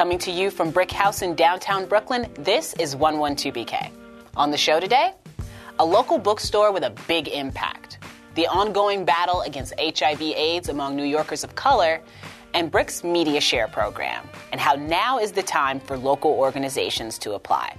Coming 0.00 0.18
to 0.20 0.30
you 0.30 0.50
from 0.50 0.70
BRIC 0.70 0.92
House 0.92 1.20
in 1.20 1.34
downtown 1.34 1.84
Brooklyn, 1.84 2.32
this 2.38 2.72
is 2.78 2.96
112BK. 2.96 3.90
On 4.34 4.50
the 4.50 4.56
show 4.56 4.80
today, 4.80 5.12
a 5.78 5.84
local 5.84 6.16
bookstore 6.16 6.72
with 6.72 6.84
a 6.84 6.94
big 7.06 7.28
impact, 7.28 7.98
the 8.34 8.46
ongoing 8.46 9.04
battle 9.04 9.42
against 9.42 9.74
HIV/AIDS 9.78 10.70
among 10.70 10.96
New 10.96 11.04
Yorkers 11.04 11.44
of 11.44 11.54
color, 11.54 12.00
and 12.54 12.72
BRIC's 12.72 13.04
Media 13.04 13.42
Share 13.42 13.68
program, 13.68 14.26
and 14.52 14.58
how 14.58 14.72
now 14.72 15.18
is 15.18 15.32
the 15.32 15.42
time 15.42 15.78
for 15.78 15.98
local 15.98 16.30
organizations 16.30 17.18
to 17.18 17.34
apply. 17.34 17.76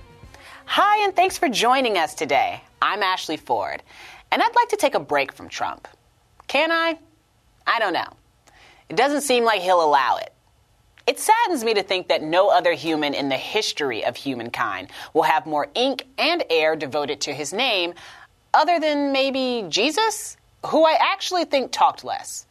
Hi, 0.66 1.04
and 1.04 1.16
thanks 1.16 1.40
for 1.40 1.50
joining 1.50 1.98
us 1.98 2.14
today. 2.14 2.62
I'm 2.84 3.02
Ashley 3.02 3.38
Ford, 3.38 3.82
and 4.32 4.44
I'd 4.44 4.56
like 4.56 4.70
to 4.70 4.78
take 4.78 4.94
a 4.94 5.00
break 5.00 5.34
from 5.34 5.50
Trump. 5.50 5.88
Can 6.46 6.72
I? 6.72 7.00
I 7.66 7.80
don't 7.80 7.94
know. 7.94 8.14
It 8.90 8.96
doesn't 8.96 9.22
seem 9.22 9.44
like 9.44 9.62
he'll 9.62 9.84
allow 9.84 10.18
it. 10.18 10.32
It 11.12 11.20
saddens 11.20 11.66
me 11.66 11.74
to 11.74 11.84
think 11.84 12.08
that 12.08 12.24
no 12.24 12.48
other 12.48 12.72
human 12.72 13.14
in 13.14 13.28
the 13.28 13.36
history 13.36 14.06
of 14.06 14.16
humankind 14.16 14.88
will 15.14 15.24
have 15.24 15.46
more 15.46 15.68
ink 15.76 16.08
and 16.18 16.42
air 16.50 16.78
devoted 16.78 17.20
to 17.20 17.34
his 17.34 17.52
name 17.52 17.96
other 18.54 18.80
than 18.80 19.12
maybe 19.12 19.66
Jesus, 19.68 20.38
who 20.68 20.86
I 20.86 20.98
actually 20.98 21.44
think 21.44 21.74
talked 21.74 22.06
less. 22.06 22.48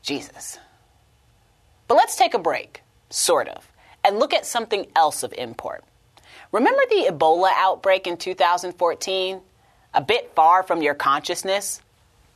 Jesus. 0.00 0.60
But 1.88 1.96
let's 1.96 2.14
take 2.14 2.34
a 2.34 2.38
break, 2.38 2.84
sort 3.10 3.48
of, 3.48 3.68
and 4.04 4.20
look 4.20 4.32
at 4.32 4.46
something 4.46 4.86
else 4.94 5.24
of 5.24 5.34
import. 5.36 5.82
Remember 6.52 6.82
the 6.88 7.08
Ebola 7.10 7.50
outbreak 7.56 8.06
in 8.06 8.16
2014? 8.16 9.40
A 9.92 10.00
bit 10.00 10.30
far 10.36 10.62
from 10.62 10.82
your 10.82 10.94
consciousness? 10.94 11.82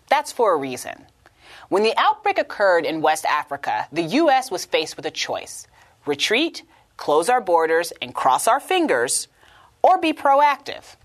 That's 0.09 0.33
for 0.33 0.55
a 0.55 0.57
reason. 0.57 1.07
When 1.71 1.85
the 1.85 1.95
outbreak 1.97 2.37
occurred 2.37 2.85
in 2.85 3.01
West 3.01 3.25
Africa, 3.25 3.87
the 3.93 4.03
U.S. 4.03 4.51
was 4.51 4.65
faced 4.65 4.97
with 4.97 5.07
a 5.07 5.11
choice 5.11 5.69
retreat, 6.05 6.65
close 6.97 7.29
our 7.29 7.41
borders, 7.41 7.93
and 8.03 8.13
cross 8.13 8.49
our 8.49 8.59
fingers, 8.59 9.29
or 9.81 9.97
be 9.97 10.13
proactive. 10.13 10.97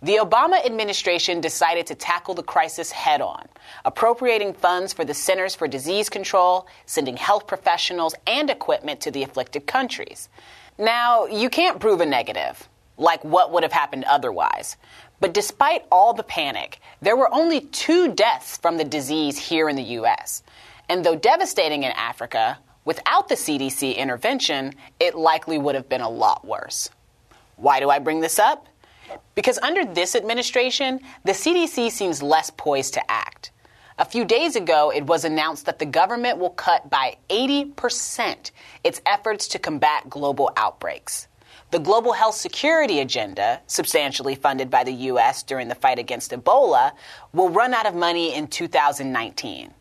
The 0.00 0.16
Obama 0.16 0.64
administration 0.64 1.42
decided 1.42 1.86
to 1.88 1.94
tackle 1.94 2.32
the 2.32 2.42
crisis 2.42 2.92
head 2.92 3.20
on, 3.20 3.46
appropriating 3.84 4.54
funds 4.54 4.94
for 4.94 5.04
the 5.04 5.12
Centers 5.12 5.54
for 5.54 5.68
Disease 5.68 6.08
Control, 6.08 6.66
sending 6.86 7.18
health 7.18 7.46
professionals 7.46 8.14
and 8.26 8.48
equipment 8.48 9.02
to 9.02 9.10
the 9.10 9.22
afflicted 9.22 9.66
countries. 9.66 10.30
Now, 10.78 11.26
you 11.26 11.50
can't 11.50 11.78
prove 11.78 12.00
a 12.00 12.06
negative, 12.06 12.70
like 12.96 13.22
what 13.22 13.52
would 13.52 13.64
have 13.64 13.72
happened 13.72 14.04
otherwise. 14.04 14.78
But 15.20 15.32
despite 15.32 15.84
all 15.90 16.12
the 16.12 16.22
panic, 16.22 16.80
there 17.00 17.16
were 17.16 17.32
only 17.32 17.60
two 17.60 18.12
deaths 18.12 18.56
from 18.58 18.76
the 18.76 18.84
disease 18.84 19.38
here 19.38 19.68
in 19.68 19.76
the 19.76 19.82
U.S. 19.82 20.42
And 20.88 21.04
though 21.04 21.16
devastating 21.16 21.82
in 21.84 21.92
Africa, 21.92 22.58
without 22.84 23.28
the 23.28 23.34
CDC 23.34 23.96
intervention, 23.96 24.74
it 25.00 25.14
likely 25.14 25.58
would 25.58 25.74
have 25.74 25.88
been 25.88 26.00
a 26.00 26.08
lot 26.08 26.46
worse. 26.46 26.90
Why 27.56 27.80
do 27.80 27.88
I 27.88 27.98
bring 27.98 28.20
this 28.20 28.38
up? 28.38 28.66
Because 29.34 29.58
under 29.58 29.84
this 29.84 30.14
administration, 30.14 31.00
the 31.24 31.32
CDC 31.32 31.90
seems 31.90 32.22
less 32.22 32.50
poised 32.50 32.94
to 32.94 33.10
act. 33.10 33.50
A 33.98 34.04
few 34.04 34.26
days 34.26 34.56
ago, 34.56 34.90
it 34.90 35.06
was 35.06 35.24
announced 35.24 35.64
that 35.64 35.78
the 35.78 35.86
government 35.86 36.36
will 36.36 36.50
cut 36.50 36.90
by 36.90 37.16
80% 37.30 38.50
its 38.84 39.00
efforts 39.06 39.48
to 39.48 39.58
combat 39.58 40.10
global 40.10 40.50
outbreaks. 40.56 41.28
The 41.70 41.78
Global 41.78 42.12
Health 42.12 42.36
Security 42.36 43.00
Agenda, 43.00 43.60
substantially 43.66 44.34
funded 44.34 44.70
by 44.70 44.84
the 44.84 44.92
U.S. 44.92 45.42
during 45.42 45.68
the 45.68 45.74
fight 45.74 45.98
against 45.98 46.30
Ebola, 46.30 46.92
will 47.32 47.50
run 47.50 47.74
out 47.74 47.86
of 47.86 47.94
money 47.94 48.34
in 48.34 48.46
2019. 48.46 49.74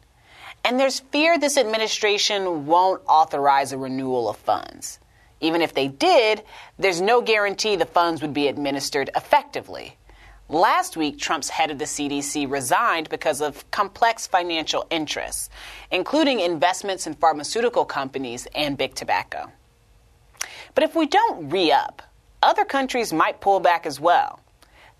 And 0.63 0.79
there's 0.79 0.99
fear 0.99 1.37
this 1.37 1.57
administration 1.57 2.65
won't 2.65 3.03
authorize 3.07 3.71
a 3.71 3.77
renewal 3.77 4.27
of 4.29 4.37
funds. 4.37 4.99
Even 5.39 5.61
if 5.61 5.73
they 5.73 5.87
did, 5.87 6.41
there's 6.79 7.01
no 7.01 7.21
guarantee 7.21 7.75
the 7.75 7.85
funds 7.85 8.21
would 8.21 8.33
be 8.33 8.47
administered 8.47 9.11
effectively. 9.15 9.97
Last 10.49 10.95
week, 10.95 11.19
Trump's 11.19 11.49
head 11.49 11.71
of 11.71 11.79
the 11.79 11.85
CDC 11.85 12.49
resigned 12.49 13.09
because 13.09 13.41
of 13.41 13.69
complex 13.71 14.27
financial 14.27 14.85
interests, 14.89 15.49
including 15.91 16.39
investments 16.39 17.05
in 17.07 17.15
pharmaceutical 17.15 17.83
companies 17.83 18.47
and 18.55 18.77
big 18.77 18.95
tobacco. 18.95 19.51
But 20.75 20.83
if 20.83 20.93
we 20.95 21.07
don't 21.07 21.49
re 21.49 21.71
up, 21.71 22.01
other 22.43 22.65
countries 22.65 23.13
might 23.13 23.41
pull 23.41 23.59
back 23.59 23.85
as 23.85 23.99
well. 23.99 24.41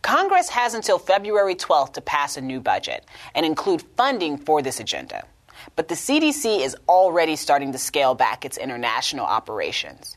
Congress 0.02 0.50
has 0.50 0.74
until 0.74 0.98
February 0.98 1.56
12th 1.56 1.94
to 1.94 2.02
pass 2.02 2.38
a 2.38 2.42
new 2.42 2.60
budget 2.60 3.06
and 3.34 3.46
include 3.46 3.84
funding 3.98 4.38
for 4.38 4.62
this 4.62 4.80
agenda. 4.80 5.26
But 5.76 5.88
the 5.88 5.96
CDC 5.96 6.62
is 6.62 6.78
already 6.88 7.36
starting 7.36 7.72
to 7.72 7.78
scale 7.78 8.16
back 8.16 8.46
its 8.46 8.58
international 8.58 9.26
operations. 9.26 10.16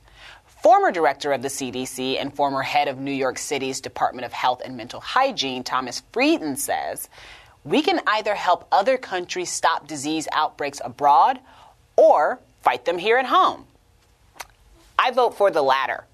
Former 0.63 0.91
director 0.93 1.33
of 1.33 1.43
the 1.43 1.49
CDC 1.49 2.21
and 2.21 2.35
former 2.35 2.63
head 2.63 2.89
of 2.89 2.99
New 2.99 3.13
York 3.13 3.39
City's 3.39 3.81
Department 3.81 4.27
of 4.27 4.33
Health 4.33 4.61
and 4.65 4.77
Mental 4.77 5.01
Hygiene, 5.01 5.65
Thomas 5.65 6.03
Frieden, 6.13 6.57
says 6.57 7.09
we 7.65 7.83
can 7.83 8.01
either 8.07 8.35
help 8.35 8.67
other 8.71 8.97
countries 8.97 9.51
stop 9.51 9.87
disease 9.87 10.29
outbreaks 10.33 10.81
abroad 10.85 11.41
or 11.97 12.41
fight 12.61 12.85
them 12.85 12.99
here 12.99 13.17
at 13.17 13.27
home. 13.27 13.65
I 14.99 15.13
vote 15.13 15.37
for 15.37 15.51
the 15.51 15.63
latter. 15.63 16.05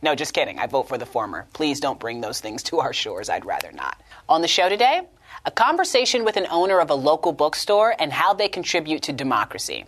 No, 0.00 0.14
just 0.14 0.32
kidding. 0.32 0.60
I 0.60 0.68
vote 0.68 0.88
for 0.88 0.96
the 0.96 1.04
former. 1.04 1.48
Please 1.52 1.80
don't 1.80 1.98
bring 1.98 2.20
those 2.20 2.40
things 2.40 2.62
to 2.64 2.78
our 2.78 2.92
shores. 2.92 3.28
I'd 3.28 3.44
rather 3.44 3.72
not. 3.72 4.00
On 4.28 4.42
the 4.42 4.48
show 4.48 4.68
today, 4.68 5.02
a 5.44 5.50
conversation 5.50 6.24
with 6.24 6.36
an 6.36 6.46
owner 6.50 6.80
of 6.80 6.90
a 6.90 6.94
local 6.94 7.32
bookstore 7.32 7.96
and 7.98 8.12
how 8.12 8.32
they 8.34 8.48
contribute 8.48 9.02
to 9.02 9.12
democracy, 9.12 9.86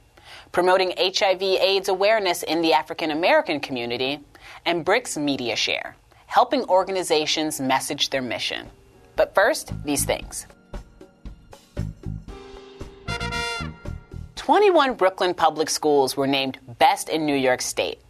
promoting 0.51 0.93
HIV/AIDS 0.99 1.89
awareness 1.89 2.43
in 2.43 2.61
the 2.61 2.73
African 2.73 3.13
American 3.13 3.61
community, 3.61 4.19
and 4.67 4.85
BRIC's 4.85 5.17
Media 5.17 5.55
Share, 5.55 5.95
helping 6.27 6.65
organizations 6.65 7.61
message 7.61 8.11
their 8.11 8.23
mission. 8.23 8.69
But 9.15 9.33
first, 9.33 9.73
these 9.85 10.05
things. 10.05 10.47
21 14.35 14.95
Brooklyn 14.95 15.35
public 15.35 15.71
schools 15.71 16.17
were 16.17 16.27
named 16.27 16.59
Best 16.79 17.09
in 17.09 17.25
New 17.27 17.37
York 17.37 17.61
State. 17.61 18.01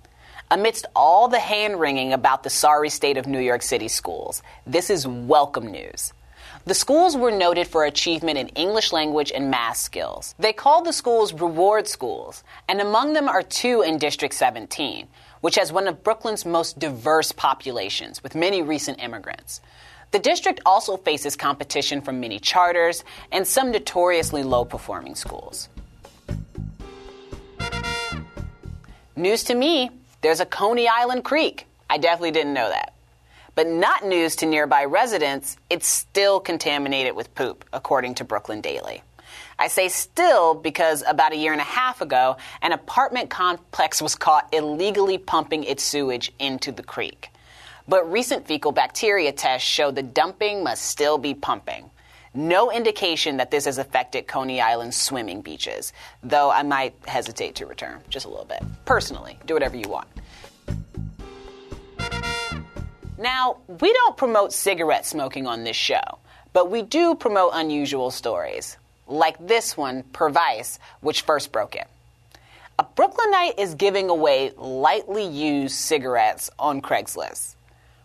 Amidst 0.53 0.87
all 0.97 1.28
the 1.28 1.38
hand 1.38 1.78
wringing 1.78 2.12
about 2.12 2.43
the 2.43 2.50
sorry 2.50 2.91
state 2.91 3.16
of 3.16 3.28
New 3.28 3.38
York 3.38 3.62
City 3.62 3.87
schools, 3.87 4.43
this 4.66 4.91
is 4.91 5.06
welcome 5.06 5.71
news. 5.71 6.12
The 6.65 6.75
schools 6.75 7.16
were 7.16 7.31
noted 7.31 7.69
for 7.69 7.84
achievement 7.84 8.37
in 8.37 8.49
English 8.49 8.93
language 8.93 9.31
and 9.31 9.49
math 9.49 9.77
skills. 9.77 10.34
They 10.41 10.53
called 10.53 10.87
the 10.87 10.93
schools 10.93 11.33
reward 11.33 11.87
schools, 11.87 12.43
and 12.69 12.81
among 12.81 13.12
them 13.12 13.28
are 13.28 13.44
two 13.44 13.83
in 13.83 13.99
District 13.99 14.34
17, 14.34 15.06
which 15.41 15.55
has 15.55 15.72
one 15.72 15.87
of 15.87 16.03
Brooklyn's 16.03 16.44
most 16.44 16.81
diverse 16.81 17.31
populations, 17.31 18.21
with 18.21 18.34
many 18.34 18.61
recent 18.61 19.00
immigrants. 19.00 19.61
The 20.11 20.19
district 20.19 20.59
also 20.67 20.97
faces 20.97 21.37
competition 21.37 22.00
from 22.00 22.19
many 22.19 22.41
charters 22.41 23.05
and 23.31 23.47
some 23.47 23.71
notoriously 23.71 24.43
low 24.43 24.65
performing 24.65 25.15
schools. 25.15 25.69
News 29.15 29.44
to 29.44 29.55
me 29.55 29.91
there's 30.22 30.41
a 30.41 30.47
Coney 30.47 30.88
Island 30.88 31.25
Creek. 31.25 31.66
I 31.88 31.98
definitely 31.98 32.32
didn't 32.32 32.54
know 32.54 32.69
that. 32.69 32.94
But 33.54 33.66
not 33.66 34.04
news 34.04 34.36
to 34.36 34.47
nearby 34.47 34.84
residents, 34.84 35.56
it's 35.69 35.86
still 35.86 36.41
contaminated 36.41 37.16
with 37.16 37.34
poop, 37.34 37.64
according 37.72 38.14
to 38.16 38.25
Brooklyn 38.25 38.60
Daily. 38.60 39.03
I 39.58 39.69
say 39.69 39.88
still 39.88 40.54
because 40.54 41.04
about 41.06 41.32
a 41.32 41.36
year 41.36 41.53
and 41.53 41.60
a 41.60 41.64
half 41.64 42.00
ago, 42.00 42.36
an 42.62 42.72
apartment 42.72 43.28
complex 43.28 44.00
was 44.00 44.14
caught 44.14 44.48
illegally 44.53 45.19
pumping 45.19 45.64
its 45.64 45.82
sewage 45.82 46.32
into 46.38 46.72
the 46.72 46.82
creek. 46.82 47.31
But 47.87 48.10
recent 48.10 48.47
fecal 48.47 48.72
bacteria 48.72 49.32
tests 49.32 49.69
show 49.69 49.91
the 49.91 50.02
dumping 50.02 50.62
must 50.62 50.84
still 50.84 51.19
be 51.19 51.34
pumping. 51.34 51.91
No 52.32 52.70
indication 52.70 53.38
that 53.38 53.50
this 53.50 53.64
has 53.64 53.78
affected 53.78 54.28
Coney 54.28 54.60
Island's 54.60 54.96
swimming 54.96 55.41
beaches, 55.41 55.92
though 56.22 56.50
I 56.50 56.62
might 56.62 56.94
hesitate 57.06 57.56
to 57.56 57.66
return 57.66 58.00
just 58.08 58.25
a 58.25 58.28
little 58.28 58.44
bit. 58.44 58.62
Personally, 58.84 59.37
do 59.46 59.55
whatever 59.55 59.76
you 59.76 59.88
want. 59.88 60.06
Now, 63.19 63.58
we 63.66 63.93
don't 63.93 64.16
promote 64.16 64.52
cigarette 64.52 65.05
smoking 65.05 65.46
on 65.46 65.64
this 65.64 65.76
show, 65.76 66.19
but 66.52 66.70
we 66.70 66.82
do 66.82 67.16
promote 67.16 67.50
unusual 67.55 68.12
stories, 68.12 68.76
like 69.08 69.44
this 69.44 69.76
one 69.76 70.05
per 70.05 70.31
Vice, 70.31 70.78
which 71.00 71.22
first 71.22 71.50
broke 71.50 71.75
it. 71.75 71.87
A 72.78 72.84
Brooklynite 72.94 73.58
is 73.58 73.75
giving 73.75 74.08
away 74.08 74.52
lightly 74.56 75.26
used 75.26 75.75
cigarettes 75.75 76.49
on 76.58 76.81
Craigslist. 76.81 77.56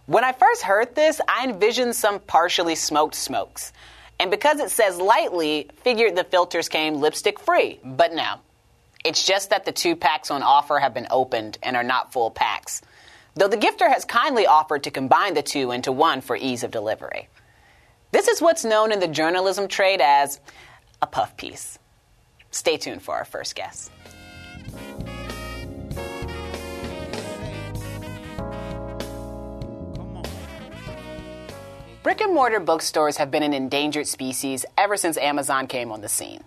When 0.07 0.23
I 0.23 0.33
first 0.33 0.63
heard 0.63 0.95
this, 0.95 1.21
I 1.27 1.45
envisioned 1.47 1.95
some 1.95 2.19
partially 2.19 2.75
smoked 2.75 3.15
smokes. 3.15 3.71
And 4.19 4.31
because 4.31 4.59
it 4.59 4.71
says 4.71 4.97
lightly, 4.97 5.69
figured 5.83 6.15
the 6.15 6.23
filters 6.23 6.69
came 6.69 6.95
lipstick 6.95 7.39
free. 7.39 7.79
But 7.83 8.13
no. 8.13 8.35
It's 9.03 9.25
just 9.25 9.51
that 9.51 9.65
the 9.65 9.71
two 9.71 9.95
packs 9.95 10.31
on 10.31 10.41
offer 10.41 10.79
have 10.79 10.93
been 10.93 11.07
opened 11.11 11.57
and 11.61 11.75
are 11.75 11.83
not 11.83 12.11
full 12.11 12.31
packs. 12.31 12.81
Though 13.35 13.49
the 13.49 13.57
gifter 13.57 13.87
has 13.87 14.05
kindly 14.05 14.47
offered 14.47 14.83
to 14.83 14.91
combine 14.91 15.33
the 15.33 15.43
two 15.43 15.71
into 15.71 15.91
one 15.91 16.21
for 16.21 16.35
ease 16.35 16.63
of 16.63 16.71
delivery. 16.71 17.27
This 18.11 18.27
is 18.27 18.41
what's 18.41 18.63
known 18.63 18.91
in 18.91 18.99
the 18.99 19.07
journalism 19.07 19.67
trade 19.67 19.99
as 20.01 20.39
a 21.01 21.07
puff 21.07 21.35
piece. 21.35 21.77
Stay 22.49 22.77
tuned 22.77 23.03
for 23.03 23.13
our 23.13 23.25
first 23.25 23.55
guest. 23.55 23.91
Brick 32.05 32.21
and 32.21 32.35
mortar 32.35 32.59
bookstores 32.59 33.17
have 33.17 33.31
been 33.31 33.41
an 33.41 33.51
endangered 33.51 34.05
species 34.05 34.63
ever 34.77 34.95
since 34.95 35.17
Amazon 35.17 35.65
came 35.65 35.91
on 35.91 36.01
the 36.01 36.07
scene. 36.07 36.43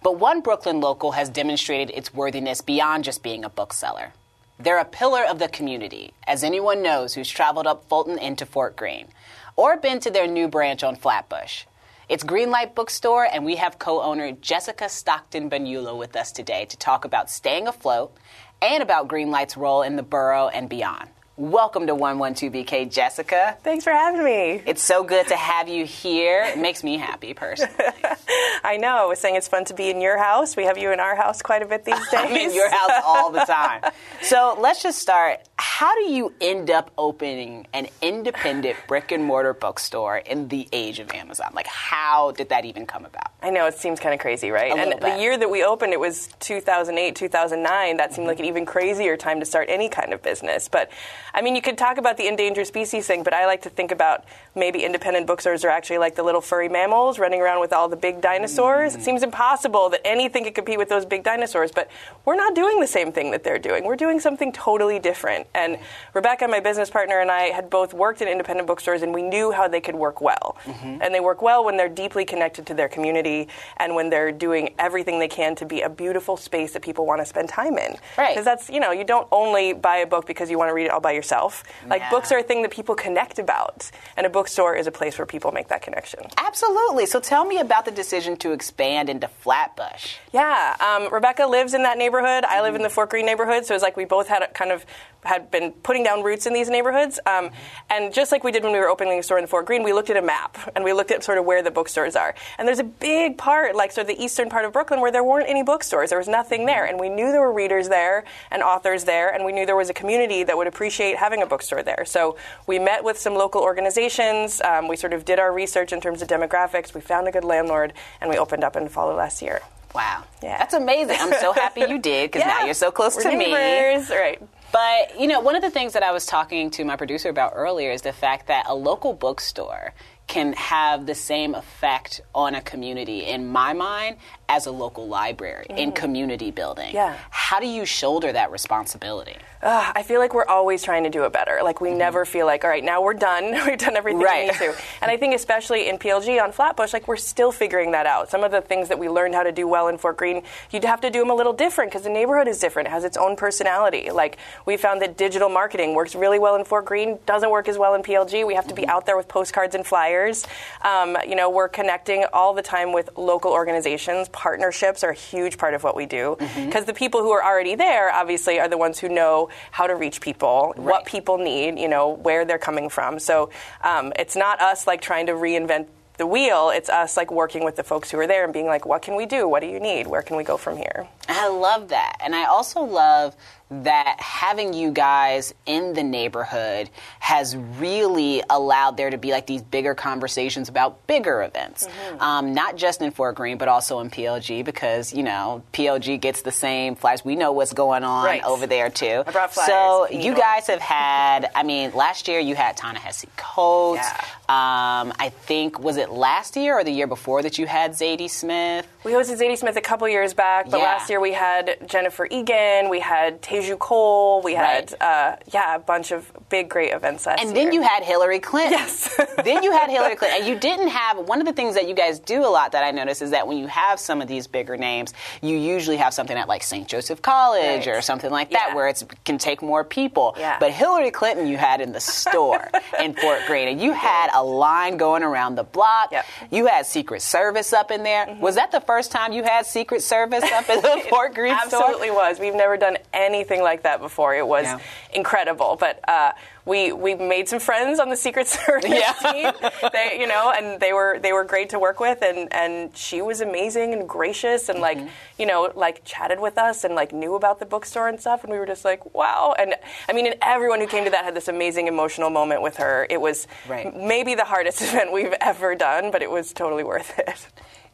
But 0.00 0.20
one 0.20 0.42
Brooklyn 0.42 0.80
local 0.80 1.10
has 1.10 1.28
demonstrated 1.28 1.90
its 1.92 2.14
worthiness 2.14 2.60
beyond 2.60 3.02
just 3.02 3.20
being 3.20 3.44
a 3.44 3.48
bookseller. 3.48 4.12
They're 4.60 4.78
a 4.78 4.84
pillar 4.84 5.24
of 5.24 5.40
the 5.40 5.48
community, 5.48 6.12
as 6.24 6.44
anyone 6.44 6.82
knows 6.82 7.14
who's 7.14 7.28
traveled 7.28 7.66
up 7.66 7.88
Fulton 7.88 8.16
into 8.16 8.46
Fort 8.46 8.76
Greene, 8.76 9.08
or 9.56 9.76
been 9.76 9.98
to 9.98 10.10
their 10.12 10.28
new 10.28 10.46
branch 10.46 10.84
on 10.84 10.94
Flatbush. 10.94 11.64
It's 12.08 12.22
Greenlight 12.22 12.76
Bookstore, 12.76 13.24
and 13.24 13.44
we 13.44 13.56
have 13.56 13.80
co 13.80 14.02
owner 14.02 14.30
Jessica 14.30 14.88
Stockton 14.88 15.50
Bagnulo 15.50 15.98
with 15.98 16.14
us 16.14 16.30
today 16.30 16.64
to 16.66 16.76
talk 16.76 17.04
about 17.04 17.28
staying 17.28 17.66
afloat 17.66 18.16
and 18.62 18.84
about 18.84 19.08
Greenlight's 19.08 19.56
role 19.56 19.82
in 19.82 19.96
the 19.96 20.04
borough 20.04 20.46
and 20.46 20.68
beyond. 20.68 21.08
Welcome 21.42 21.88
to 21.88 21.96
112BK, 21.96 22.88
Jessica. 22.88 23.58
Thanks 23.64 23.82
for 23.82 23.90
having 23.90 24.22
me. 24.22 24.62
It's 24.64 24.80
so 24.80 25.02
good 25.02 25.26
to 25.26 25.34
have 25.34 25.68
you 25.68 25.84
here. 25.84 26.44
It 26.44 26.56
makes 26.56 26.84
me 26.84 26.98
happy 26.98 27.34
personally. 27.34 27.74
I 28.62 28.76
know. 28.76 28.90
I 28.90 29.04
was 29.06 29.18
saying 29.18 29.34
it's 29.34 29.48
fun 29.48 29.64
to 29.64 29.74
be 29.74 29.90
in 29.90 30.00
your 30.00 30.18
house. 30.18 30.54
We 30.54 30.66
have 30.66 30.78
you 30.78 30.92
in 30.92 31.00
our 31.00 31.16
house 31.16 31.42
quite 31.42 31.62
a 31.62 31.66
bit 31.66 31.84
these 31.84 31.96
days. 31.96 32.06
I'm 32.12 32.30
in 32.30 32.54
your 32.54 32.70
house 32.70 33.02
all 33.04 33.32
the 33.32 33.40
time. 33.40 33.82
So 34.20 34.56
let's 34.60 34.84
just 34.84 35.00
start. 35.00 35.40
How 35.62 35.94
do 35.94 36.10
you 36.10 36.34
end 36.40 36.72
up 36.72 36.90
opening 36.98 37.68
an 37.72 37.86
independent 38.00 38.76
brick 38.88 39.12
and 39.12 39.22
mortar 39.22 39.54
bookstore 39.54 40.16
in 40.16 40.48
the 40.48 40.68
age 40.72 40.98
of 40.98 41.08
Amazon? 41.12 41.52
Like, 41.54 41.68
how 41.68 42.32
did 42.32 42.48
that 42.48 42.64
even 42.64 42.84
come 42.84 43.04
about? 43.04 43.30
I 43.40 43.50
know 43.50 43.66
it 43.66 43.78
seems 43.78 44.00
kind 44.00 44.12
of 44.12 44.18
crazy, 44.18 44.50
right? 44.50 44.72
A 44.72 44.74
and 44.74 45.00
the 45.00 45.20
year 45.20 45.38
that 45.38 45.48
we 45.48 45.62
opened, 45.62 45.92
it 45.92 46.00
was 46.00 46.28
2008, 46.40 47.14
2009. 47.14 47.96
That 47.96 48.12
seemed 48.12 48.26
like 48.26 48.40
an 48.40 48.44
mm-hmm. 48.44 48.50
even 48.50 48.66
crazier 48.66 49.16
time 49.16 49.38
to 49.38 49.46
start 49.46 49.68
any 49.68 49.88
kind 49.88 50.12
of 50.12 50.20
business. 50.20 50.68
But 50.68 50.90
I 51.32 51.42
mean, 51.42 51.54
you 51.54 51.62
could 51.62 51.78
talk 51.78 51.96
about 51.96 52.16
the 52.16 52.26
endangered 52.26 52.66
species 52.66 53.06
thing, 53.06 53.22
but 53.22 53.32
I 53.32 53.46
like 53.46 53.62
to 53.62 53.70
think 53.70 53.92
about 53.92 54.24
maybe 54.56 54.84
independent 54.84 55.28
bookstores 55.28 55.64
are 55.64 55.70
actually 55.70 55.98
like 55.98 56.16
the 56.16 56.24
little 56.24 56.40
furry 56.40 56.68
mammals 56.68 57.20
running 57.20 57.40
around 57.40 57.60
with 57.60 57.72
all 57.72 57.88
the 57.88 57.96
big 57.96 58.20
dinosaurs. 58.20 58.96
It 58.96 58.98
mm. 58.98 59.04
seems 59.04 59.22
impossible 59.22 59.90
that 59.90 60.04
anything 60.04 60.42
could 60.42 60.56
compete 60.56 60.78
with 60.78 60.88
those 60.88 61.06
big 61.06 61.22
dinosaurs, 61.22 61.70
but 61.70 61.88
we're 62.24 62.36
not 62.36 62.56
doing 62.56 62.80
the 62.80 62.86
same 62.88 63.12
thing 63.12 63.30
that 63.30 63.44
they're 63.44 63.60
doing. 63.60 63.84
We're 63.84 63.96
doing 63.96 64.18
something 64.18 64.52
totally 64.52 64.98
different. 64.98 65.46
And 65.54 65.78
Rebecca, 66.14 66.48
my 66.48 66.60
business 66.60 66.90
partner, 66.90 67.20
and 67.20 67.30
I 67.30 67.44
had 67.50 67.68
both 67.70 67.92
worked 67.94 68.22
in 68.22 68.28
independent 68.28 68.66
bookstores, 68.66 69.02
and 69.02 69.12
we 69.12 69.22
knew 69.22 69.52
how 69.52 69.68
they 69.68 69.80
could 69.80 69.94
work 69.94 70.20
well. 70.20 70.56
And 70.82 71.14
they 71.14 71.20
work 71.20 71.42
well 71.42 71.64
when 71.64 71.76
they're 71.76 71.88
deeply 71.88 72.24
connected 72.24 72.66
to 72.66 72.74
their 72.74 72.88
community 72.88 73.48
and 73.76 73.94
when 73.94 74.10
they're 74.10 74.32
doing 74.32 74.74
everything 74.78 75.18
they 75.18 75.28
can 75.28 75.54
to 75.56 75.66
be 75.66 75.82
a 75.82 75.88
beautiful 75.88 76.36
space 76.36 76.72
that 76.72 76.82
people 76.82 77.06
want 77.06 77.20
to 77.20 77.26
spend 77.26 77.48
time 77.48 77.76
in. 77.78 77.96
Right. 78.16 78.30
Because 78.30 78.44
that's, 78.44 78.70
you 78.70 78.80
know, 78.80 78.90
you 78.92 79.04
don't 79.04 79.28
only 79.30 79.72
buy 79.72 79.96
a 79.98 80.06
book 80.06 80.26
because 80.26 80.50
you 80.50 80.58
want 80.58 80.70
to 80.70 80.74
read 80.74 80.84
it 80.86 80.90
all 80.90 81.00
by 81.00 81.12
yourself. 81.12 81.62
Like, 81.86 82.00
Yeah. 82.02 82.10
books 82.10 82.32
are 82.32 82.38
a 82.38 82.42
thing 82.42 82.62
that 82.62 82.70
people 82.70 82.94
connect 82.94 83.38
about, 83.38 83.90
and 84.16 84.26
a 84.26 84.30
bookstore 84.30 84.74
is 84.76 84.86
a 84.86 84.90
place 84.92 85.18
where 85.18 85.26
people 85.26 85.52
make 85.52 85.68
that 85.68 85.82
connection. 85.82 86.20
Absolutely. 86.38 87.06
So 87.06 87.20
tell 87.20 87.44
me 87.44 87.58
about 87.58 87.84
the 87.84 87.90
decision 87.90 88.36
to 88.38 88.52
expand 88.52 89.08
into 89.08 89.28
Flatbush. 89.28 90.16
Yeah, 90.32 90.76
um, 90.80 91.12
Rebecca 91.12 91.46
lives 91.46 91.74
in 91.74 91.82
that 91.82 91.98
neighborhood. 91.98 92.44
I 92.44 92.62
live 92.62 92.74
in 92.74 92.82
the 92.82 92.90
Fort 92.90 93.10
Greene 93.10 93.26
neighborhood, 93.26 93.66
so 93.66 93.74
it's 93.74 93.82
like 93.82 93.96
we 93.96 94.04
both 94.04 94.28
had 94.28 94.42
a, 94.42 94.48
kind 94.48 94.72
of 94.72 94.84
had 95.24 95.50
been 95.50 95.70
putting 95.82 96.02
down 96.02 96.22
roots 96.22 96.46
in 96.46 96.52
these 96.52 96.68
neighborhoods. 96.68 97.20
Um, 97.26 97.50
and 97.90 98.12
just 98.12 98.32
like 98.32 98.42
we 98.42 98.50
did 98.50 98.62
when 98.62 98.72
we 98.72 98.78
were 98.78 98.88
opening 98.88 99.18
a 99.18 99.22
store 99.22 99.38
in 99.38 99.46
Fort 99.46 99.66
Greene, 99.66 99.82
we 99.82 99.92
looked 99.92 100.10
at 100.10 100.16
a 100.16 100.22
map 100.22 100.58
and 100.74 100.84
we 100.84 100.92
looked 100.92 101.10
at 101.10 101.22
sort 101.22 101.38
of 101.38 101.44
where 101.44 101.62
the 101.62 101.70
bookstores 101.70 102.16
are. 102.16 102.34
And 102.58 102.66
there's 102.66 102.80
a 102.80 102.84
big 102.84 103.38
part, 103.38 103.76
like 103.76 103.92
sort 103.92 104.08
of 104.08 104.16
the 104.16 104.22
eastern 104.22 104.48
part 104.48 104.64
of 104.64 104.72
Brooklyn, 104.72 105.00
where 105.00 105.12
there 105.12 105.24
weren't 105.24 105.48
any 105.48 105.62
bookstores. 105.62 106.10
There 106.10 106.18
was 106.18 106.28
nothing 106.28 106.66
there, 106.66 106.84
and 106.84 106.98
we 106.98 107.08
knew 107.08 107.30
there 107.30 107.40
were 107.40 107.52
readers 107.52 107.88
there 107.88 108.24
and 108.50 108.62
authors 108.62 109.04
there, 109.04 109.32
and 109.32 109.44
we 109.44 109.52
knew 109.52 109.64
there 109.64 109.76
was 109.76 109.90
a 109.90 109.94
community 109.94 110.42
that 110.42 110.56
would 110.56 110.66
appreciate 110.66 111.16
having 111.16 111.42
a 111.42 111.46
bookstore 111.46 111.82
there. 111.82 112.04
So 112.04 112.36
we 112.66 112.78
met 112.78 113.04
with 113.04 113.18
some 113.18 113.34
local 113.34 113.62
organizations. 113.62 114.60
Um, 114.62 114.88
we 114.88 114.96
sort 114.96 115.12
of 115.12 115.24
did 115.24 115.38
our 115.38 115.52
research 115.52 115.92
in 115.92 116.00
terms 116.00 116.22
of 116.22 116.28
demographics. 116.28 116.94
We 116.94 117.00
found 117.00 117.28
a 117.28 117.32
good 117.32 117.44
landlord, 117.44 117.92
and 118.20 118.28
we 118.28 118.38
opened 118.38 118.64
up 118.64 118.76
in 118.76 118.88
fall 118.88 119.10
of 119.10 119.16
last 119.16 119.40
year. 119.42 119.60
Wow. 119.94 120.24
Yeah. 120.42 120.58
That's 120.58 120.74
amazing. 120.74 121.16
I'm 121.20 121.34
so 121.40 121.52
happy 121.52 121.82
you 121.82 121.98
did 121.98 122.30
because 122.30 122.46
now 122.46 122.64
you're 122.64 122.74
so 122.74 122.90
close 122.90 123.16
We're 123.16 123.30
to 123.30 123.36
me. 123.36 123.52
Right. 123.52 124.40
But, 124.72 125.20
you 125.20 125.26
know, 125.26 125.40
one 125.40 125.54
of 125.54 125.60
the 125.62 125.70
things 125.70 125.92
that 125.92 126.02
I 126.02 126.12
was 126.12 126.24
talking 126.24 126.70
to 126.72 126.84
my 126.84 126.96
producer 126.96 127.28
about 127.28 127.52
earlier 127.54 127.90
is 127.90 128.02
the 128.02 128.12
fact 128.12 128.46
that 128.46 128.64
a 128.66 128.74
local 128.74 129.12
bookstore 129.12 129.92
can 130.26 130.52
have 130.54 131.04
the 131.06 131.14
same 131.14 131.54
effect 131.54 132.20
on 132.34 132.54
a 132.54 132.62
community, 132.62 133.26
in 133.26 133.46
my 133.48 133.72
mind, 133.74 134.16
as 134.48 134.66
a 134.66 134.70
local 134.70 135.06
library 135.08 135.66
in 135.68 135.92
community 135.92 136.50
building. 136.50 136.86
Mm-hmm. 136.88 136.96
Yeah. 136.96 137.16
How 137.30 137.60
do 137.60 137.66
you 137.66 137.84
shoulder 137.84 138.32
that 138.32 138.50
responsibility? 138.50 139.36
Ugh, 139.62 139.92
I 139.94 140.02
feel 140.02 140.18
like 140.20 140.34
we're 140.34 140.46
always 140.46 140.82
trying 140.82 141.04
to 141.04 141.10
do 141.10 141.24
it 141.24 141.32
better. 141.32 141.60
Like 141.62 141.80
we 141.80 141.92
never 141.92 142.24
feel 142.24 142.46
like, 142.46 142.64
all 142.64 142.70
right, 142.70 142.82
now 142.82 143.00
we're 143.02 143.14
done. 143.14 143.52
We've 143.66 143.78
done 143.78 143.96
everything 143.96 144.12
Mm-hmm. 144.20 144.24
Right. 144.24 144.58
we 144.60 144.66
need 144.66 144.72
to. 144.74 144.82
And 145.00 145.10
I 145.10 145.16
think 145.16 145.34
especially 145.34 145.88
in 145.88 145.98
PLG 145.98 146.42
on 146.42 146.50
Flatbush, 146.52 146.92
like 146.92 147.06
we're 147.08 147.16
still 147.16 147.52
figuring 147.52 147.92
that 147.92 148.06
out. 148.06 148.28
Some 148.30 148.42
of 148.42 148.50
the 148.50 148.60
things 148.60 148.88
that 148.88 148.98
we 148.98 149.08
learned 149.08 149.34
how 149.34 149.42
to 149.42 149.52
do 149.52 149.66
well 149.68 149.88
in 149.88 149.96
Fort 149.98 150.16
Greene, 150.16 150.42
you'd 150.70 150.84
have 150.84 151.00
to 151.02 151.10
do 151.10 151.20
them 151.20 151.30
a 151.30 151.34
little 151.34 151.52
different 151.52 151.90
because 151.90 152.02
the 152.04 152.10
neighborhood 152.10 152.48
is 152.48 152.58
different. 152.58 152.88
It 152.88 152.90
has 152.90 153.04
its 153.04 153.16
own 153.16 153.36
personality. 153.36 154.10
Like 154.10 154.38
we 154.66 154.76
found 154.76 155.00
that 155.02 155.16
digital 155.16 155.48
marketing 155.48 155.94
works 155.94 156.14
really 156.14 156.38
well 156.38 156.56
in 156.56 156.64
Fort 156.64 156.84
Greene, 156.84 157.18
doesn't 157.26 157.50
work 157.50 157.68
as 157.68 157.78
well 157.78 157.94
in 157.94 158.02
PLG. 158.02 158.46
We 158.46 158.54
have 158.54 158.66
to 158.68 158.74
be 158.74 158.86
out 158.86 159.06
there 159.06 159.16
with 159.16 159.28
postcards 159.28 159.74
and 159.74 159.86
flyers. 159.86 160.21
Um, 160.30 161.16
you 161.26 161.34
know, 161.34 161.50
we're 161.50 161.68
connecting 161.68 162.24
all 162.32 162.54
the 162.54 162.62
time 162.62 162.92
with 162.92 163.10
local 163.16 163.50
organizations. 163.52 164.28
Partnerships 164.28 165.02
are 165.04 165.10
a 165.10 165.14
huge 165.14 165.58
part 165.58 165.74
of 165.74 165.82
what 165.82 165.96
we 165.96 166.06
do 166.06 166.36
because 166.56 166.84
the 166.84 166.94
people 166.94 167.20
who 167.22 167.30
are 167.32 167.42
already 167.44 167.74
there 167.74 168.12
obviously 168.12 168.58
are 168.60 168.68
the 168.68 168.78
ones 168.78 168.98
who 168.98 169.08
know 169.08 169.48
how 169.70 169.86
to 169.86 169.94
reach 169.96 170.20
people, 170.20 170.72
Right. 170.76 170.84
what 170.92 171.04
people 171.06 171.38
need, 171.38 171.78
you 171.78 171.88
know, 171.88 172.10
where 172.10 172.44
they're 172.44 172.58
coming 172.58 172.88
from. 172.88 173.18
So 173.18 173.50
um, 173.82 174.12
it's 174.18 174.36
not 174.36 174.60
us 174.60 174.86
like 174.86 175.00
trying 175.00 175.26
to 175.26 175.32
reinvent 175.32 175.86
the 176.18 176.26
wheel. 176.26 176.70
It's 176.70 176.90
us 176.90 177.16
like 177.16 177.30
working 177.32 177.64
with 177.64 177.76
the 177.76 177.82
folks 177.82 178.10
who 178.10 178.18
are 178.20 178.26
there 178.26 178.44
and 178.44 178.52
being 178.52 178.66
like, 178.66 178.84
what 178.84 179.00
can 179.02 179.16
we 179.16 179.24
do? 179.26 179.48
What 179.48 179.60
do 179.60 179.66
you 179.66 179.80
need? 179.80 180.06
Where 180.06 180.22
can 180.22 180.36
we 180.36 180.44
go 180.44 180.56
from 180.58 180.76
here? 180.76 181.08
I 181.28 181.48
love 181.48 181.88
that. 181.88 182.16
And 182.22 182.34
I 182.34 182.44
also 182.44 182.82
love 182.82 183.34
that 183.82 184.16
having 184.20 184.74
you 184.74 184.90
guys 184.90 185.54
in 185.66 185.94
the 185.94 186.02
neighborhood 186.02 186.90
has 187.20 187.56
really 187.56 188.42
allowed 188.50 188.96
there 188.96 189.08
to 189.10 189.16
be 189.16 189.30
like 189.32 189.46
these 189.46 189.62
bigger 189.62 189.94
conversations 189.94 190.68
about 190.68 191.06
bigger 191.06 191.42
events. 191.42 191.86
Mm-hmm. 191.86 192.20
Um, 192.22 192.54
not 192.54 192.76
just 192.76 193.00
in 193.00 193.10
Fort 193.12 193.34
Greene, 193.36 193.56
but 193.58 193.68
also 193.68 194.00
in 194.00 194.10
PLG 194.10 194.64
because, 194.64 195.12
you 195.14 195.22
know, 195.22 195.62
PLG 195.72 196.20
gets 196.20 196.42
the 196.42 196.52
same 196.52 196.94
flags. 196.96 197.24
We 197.24 197.34
know 197.36 197.52
what's 197.52 197.72
going 197.72 198.04
on 198.04 198.24
Right. 198.26 198.44
over 198.44 198.66
there 198.66 198.90
too. 198.90 199.22
I 199.26 199.30
brought 199.32 199.54
flyers 199.54 199.68
So 199.68 200.08
you 200.10 200.34
guys 200.34 200.66
have 200.66 200.80
had, 200.80 201.50
I 201.54 201.62
mean, 201.62 201.92
last 201.94 202.28
year 202.28 202.40
you 202.40 202.54
had 202.54 202.76
Ta-Nehisi 202.76 203.26
Coates. 203.36 204.02
Yeah. 204.02 204.24
Um, 204.48 205.14
I 205.18 205.30
think, 205.30 205.78
was 205.80 205.96
it 205.96 206.10
last 206.10 206.56
year 206.56 206.78
or 206.78 206.84
the 206.84 206.90
year 206.90 207.06
before 207.06 207.40
that 207.42 207.58
you 207.58 207.66
had 207.66 207.92
Zadie 207.92 208.28
Smith? 208.28 208.86
We 209.02 209.12
hosted 209.12 209.38
Zadie 209.40 209.56
Smith 209.56 209.76
a 209.76 209.80
couple 209.80 210.06
years 210.08 210.34
back, 210.34 210.68
but 210.68 210.78
Yeah. 210.78 210.84
last 210.84 211.08
year 211.08 211.20
we 211.20 211.32
had 211.32 211.78
Jennifer 211.88 212.26
Egan, 212.30 212.90
we 212.90 213.00
had 213.00 213.40
Teju 213.62 213.78
Cole, 213.78 214.42
we 214.42 214.54
had 214.54 214.94
uh, 215.00 215.36
yeah 215.52 215.74
a 215.74 215.78
bunch 215.78 216.12
of 216.12 216.30
big 216.48 216.68
great 216.68 216.92
events 216.92 217.26
last 217.26 217.40
And 217.40 217.54
year. 217.54 217.64
then 217.64 217.72
you 217.72 217.82
had 217.82 218.02
Hillary 218.02 218.38
Clinton. 218.40 218.72
Yes. 218.72 219.14
then 219.44 219.62
you 219.62 219.72
had 219.72 219.90
Hillary 219.90 220.16
Clinton. 220.16 220.40
And 220.40 220.48
you 220.48 220.58
didn't 220.58 220.88
have 220.88 221.18
one 221.18 221.40
of 221.40 221.46
the 221.46 221.52
things 221.52 221.74
that 221.74 221.88
you 221.88 221.94
guys 221.94 222.18
do 222.18 222.44
a 222.44 222.48
lot 222.48 222.72
that 222.72 222.84
I 222.84 222.90
notice 222.90 223.22
is 223.22 223.30
that 223.30 223.46
when 223.46 223.58
you 223.58 223.66
have 223.68 223.98
some 224.00 224.20
of 224.20 224.28
these 224.28 224.46
bigger 224.46 224.76
names, 224.76 225.14
you 225.40 225.56
usually 225.56 225.96
have 225.98 226.12
something 226.14 226.36
at 226.36 226.48
like 226.48 226.62
St. 226.62 226.86
Joseph 226.88 227.22
College 227.22 227.86
Right. 227.86 227.96
or 227.96 228.02
something 228.02 228.30
like 228.30 228.50
that 228.50 228.66
Yeah. 228.70 228.74
where 228.74 228.88
it 228.88 229.02
can 229.24 229.38
take 229.38 229.62
more 229.62 229.84
people. 229.84 230.34
Yeah. 230.38 230.56
But 230.58 230.72
Hillary 230.72 231.10
Clinton 231.10 231.46
you 231.46 231.56
had 231.56 231.80
in 231.80 231.92
the 231.92 232.00
store 232.00 232.70
in 233.00 233.14
Fort 233.22 233.40
Greene. 233.46 233.68
And 233.68 233.80
you 233.80 233.92
had 233.92 234.30
a 234.34 234.42
line 234.42 234.96
going 234.96 235.22
around 235.22 235.54
the 235.56 235.64
block. 235.64 236.12
Yep. 236.12 236.24
Mm-hmm. 236.24 236.54
You 236.54 236.66
had 236.66 236.86
Secret 236.86 237.22
Service 237.22 237.72
up 237.72 237.90
in 237.90 238.02
there. 238.02 238.36
Was 238.40 238.56
that 238.56 238.72
the 238.72 238.80
first 238.80 239.10
time 239.12 239.32
you 239.32 239.42
had 239.42 239.66
Secret 239.66 240.02
Service 240.02 240.44
up 240.44 240.68
in 240.68 240.80
the 240.80 241.06
Fort 241.10 241.34
Greene 241.34 241.56
store? 241.66 241.80
Absolutely 241.82 242.10
was. 242.10 242.38
We've 242.40 242.54
never 242.54 242.76
done 242.76 242.98
anything 243.42 243.62
like 243.62 243.82
that 243.82 244.00
before. 244.00 244.34
It 244.34 244.46
was 244.46 244.64
Yeah. 244.66 244.78
incredible. 245.12 245.76
But 245.78 245.98
uh, 246.08 246.32
we 246.64 246.92
we 246.92 247.14
made 247.16 247.48
some 247.48 247.58
friends 247.58 247.98
on 247.98 248.08
the 248.08 248.16
Secret 248.16 248.46
Service 248.56 248.84
Yeah. 248.88 249.12
team. 249.32 249.52
They 249.92 250.18
you 250.20 250.26
know, 250.28 250.52
and 250.56 250.80
they 250.80 250.92
were 250.92 251.18
they 251.18 251.32
were 251.32 251.44
great 251.44 251.70
to 251.70 251.78
work 251.78 251.98
with 252.00 252.22
and, 252.22 252.48
and 252.52 252.96
she 252.96 253.20
was 253.20 253.40
amazing 253.40 253.92
and 253.92 254.08
gracious 254.08 254.68
and 254.68 254.78
Mm-hmm. 254.82 255.00
like 255.00 255.10
you 255.38 255.46
know, 255.46 255.72
like 255.74 256.04
chatted 256.04 256.38
with 256.40 256.56
us 256.58 256.84
and 256.84 256.94
like 256.94 257.12
knew 257.12 257.34
about 257.34 257.58
the 257.58 257.66
bookstore 257.66 258.08
and 258.08 258.20
stuff 258.20 258.44
and 258.44 258.52
we 258.52 258.58
were 258.58 258.66
just 258.66 258.84
like, 258.84 259.14
wow. 259.14 259.54
And 259.58 259.74
I 260.08 260.12
mean 260.12 260.26
and 260.26 260.36
everyone 260.40 260.80
who 260.80 260.86
came 260.86 261.04
to 261.04 261.10
that 261.10 261.24
had 261.24 261.34
this 261.34 261.48
amazing 261.48 261.88
emotional 261.88 262.30
moment 262.30 262.62
with 262.62 262.76
her. 262.76 263.06
It 263.10 263.20
was 263.20 263.46
Right. 263.68 263.94
maybe 263.96 264.34
the 264.34 264.44
hardest 264.44 264.80
event 264.86 265.12
we've 265.12 265.34
ever 265.40 265.74
done, 265.74 266.10
but 266.10 266.22
it 266.22 266.30
was 266.30 266.52
totally 266.52 266.84
worth 266.84 267.18
it. 267.18 267.46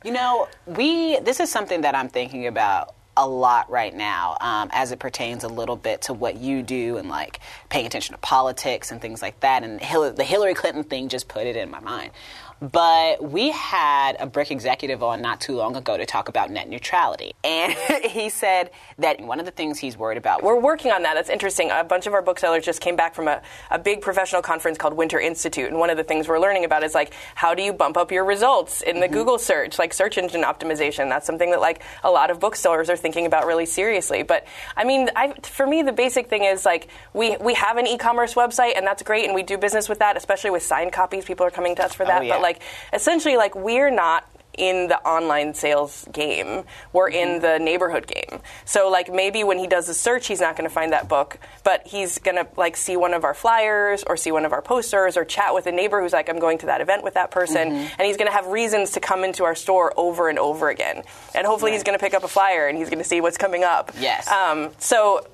You 0.04 0.12
know, 0.12 0.46
we 0.66 1.18
this 1.20 1.40
is 1.40 1.50
something 1.50 1.80
that 1.82 1.94
I'm 1.94 2.08
thinking 2.08 2.46
about 2.46 2.94
a 3.18 3.28
lot 3.28 3.68
right 3.68 3.94
now 3.94 4.36
um, 4.40 4.70
as 4.72 4.92
it 4.92 5.00
pertains 5.00 5.42
a 5.42 5.48
little 5.48 5.74
bit 5.76 6.02
to 6.02 6.14
what 6.14 6.36
you 6.36 6.62
do 6.62 6.96
and 6.98 7.08
like 7.08 7.40
paying 7.68 7.84
attention 7.84 8.14
to 8.14 8.18
politics 8.20 8.92
and 8.92 9.00
things 9.00 9.20
like 9.20 9.38
that. 9.40 9.64
And 9.64 9.80
Hillary, 9.80 10.12
the 10.12 10.24
Hillary 10.24 10.54
Clinton 10.54 10.84
thing 10.84 11.08
just 11.08 11.26
put 11.26 11.46
it 11.46 11.56
in 11.56 11.68
my 11.68 11.80
mind. 11.80 12.12
But 12.60 13.22
we 13.22 13.50
had 13.50 14.16
a 14.18 14.26
BRIC 14.26 14.50
executive 14.50 15.02
on 15.02 15.22
not 15.22 15.40
too 15.40 15.54
long 15.54 15.76
ago 15.76 15.96
to 15.96 16.04
talk 16.04 16.28
about 16.28 16.50
net 16.50 16.68
neutrality. 16.68 17.34
And 17.44 17.72
he 18.04 18.28
said 18.28 18.70
that 18.98 19.20
one 19.20 19.38
of 19.38 19.46
the 19.46 19.52
things 19.52 19.78
he's 19.78 19.96
worried 19.96 20.18
about. 20.18 20.42
We're 20.42 20.58
working 20.58 20.90
on 20.90 21.02
that. 21.02 21.14
That's 21.14 21.30
interesting. 21.30 21.70
A 21.70 21.84
bunch 21.84 22.06
of 22.06 22.14
our 22.14 22.22
booksellers 22.22 22.64
just 22.64 22.80
came 22.80 22.96
back 22.96 23.14
from 23.14 23.28
a, 23.28 23.42
a 23.70 23.78
big 23.78 24.00
professional 24.00 24.42
conference 24.42 24.78
called 24.78 24.94
Winter 24.94 25.20
Institute. 25.20 25.68
And 25.68 25.78
one 25.78 25.90
of 25.90 25.96
the 25.96 26.04
things 26.04 26.26
we're 26.26 26.40
learning 26.40 26.64
about 26.64 26.82
is 26.82 26.94
like, 26.94 27.12
how 27.34 27.54
do 27.54 27.62
you 27.62 27.72
bump 27.72 27.96
up 27.96 28.10
your 28.10 28.24
results 28.24 28.80
in 28.82 28.98
the 28.98 29.06
mm-hmm. 29.06 29.14
Google 29.14 29.38
search, 29.38 29.78
like 29.78 29.94
search 29.94 30.18
engine 30.18 30.42
optimization? 30.42 31.08
That's 31.08 31.26
something 31.26 31.50
that 31.52 31.60
like 31.60 31.82
a 32.02 32.10
lot 32.10 32.30
of 32.30 32.40
booksellers 32.40 32.90
are 32.90 32.96
thinking 32.96 33.26
about 33.26 33.46
really 33.46 33.66
seriously. 33.66 34.22
But 34.22 34.46
I 34.76 34.84
mean, 34.84 35.10
I, 35.14 35.32
for 35.42 35.66
me, 35.66 35.82
the 35.82 35.92
basic 35.92 36.28
thing 36.28 36.44
is 36.44 36.64
like, 36.64 36.88
we, 37.12 37.36
we 37.36 37.54
have 37.54 37.76
an 37.76 37.86
e 37.86 37.98
commerce 37.98 38.34
website, 38.34 38.76
and 38.76 38.86
that's 38.86 39.02
great, 39.02 39.26
and 39.26 39.34
we 39.34 39.42
do 39.42 39.58
business 39.58 39.88
with 39.88 40.00
that, 40.00 40.16
especially 40.16 40.50
with 40.50 40.62
signed 40.62 40.92
copies. 40.92 41.24
People 41.24 41.46
are 41.46 41.50
coming 41.50 41.76
to 41.76 41.84
us 41.84 41.94
for 41.94 42.04
that. 42.04 42.22
Oh, 42.22 42.24
yeah. 42.24 42.34
But 42.34 42.42
like, 42.42 42.47
essentially, 42.92 43.36
like, 43.36 43.54
we're 43.54 43.90
not 43.90 44.28
in 44.58 44.88
the 44.88 44.98
online 45.08 45.54
sales 45.54 46.06
game. 46.12 46.64
We're 46.92 47.08
in 47.08 47.28
mm-hmm. 47.28 47.42
the 47.42 47.58
neighborhood 47.58 48.06
game. 48.06 48.40
So 48.64 48.90
like 48.90 49.10
maybe 49.10 49.44
when 49.44 49.58
he 49.58 49.66
does 49.66 49.88
a 49.88 49.94
search, 49.94 50.26
he's 50.26 50.40
not 50.40 50.56
going 50.56 50.68
to 50.68 50.74
find 50.74 50.92
that 50.92 51.08
book, 51.08 51.38
but 51.64 51.86
he's 51.86 52.18
going 52.18 52.36
to 52.36 52.46
like 52.56 52.76
see 52.76 52.96
one 52.96 53.14
of 53.14 53.24
our 53.24 53.34
flyers 53.34 54.02
or 54.02 54.16
see 54.16 54.32
one 54.32 54.44
of 54.44 54.52
our 54.52 54.60
posters 54.60 55.16
or 55.16 55.24
chat 55.24 55.54
with 55.54 55.66
a 55.66 55.72
neighbor 55.72 56.02
who's 56.02 56.12
like, 56.12 56.28
I'm 56.28 56.40
going 56.40 56.58
to 56.58 56.66
that 56.66 56.80
event 56.80 57.04
with 57.04 57.14
that 57.14 57.30
person, 57.30 57.70
mm-hmm. 57.70 57.94
and 57.98 58.06
he's 58.06 58.16
going 58.16 58.28
to 58.28 58.34
have 58.34 58.48
reasons 58.48 58.92
to 58.92 59.00
come 59.00 59.22
into 59.22 59.44
our 59.44 59.54
store 59.54 59.92
over 59.96 60.28
and 60.28 60.38
over 60.38 60.68
again. 60.68 61.04
And 61.34 61.46
hopefully 61.46 61.70
right. 61.70 61.76
he's 61.76 61.84
going 61.84 61.96
to 61.96 62.04
pick 62.04 62.14
up 62.14 62.24
a 62.24 62.28
flyer 62.28 62.66
and 62.66 62.76
he's 62.76 62.90
going 62.90 62.98
to 62.98 63.08
see 63.08 63.20
what's 63.20 63.38
coming 63.38 63.62
up. 63.62 63.92
Yes. 63.98 64.28
Um, 64.28 64.70
so 64.78 65.24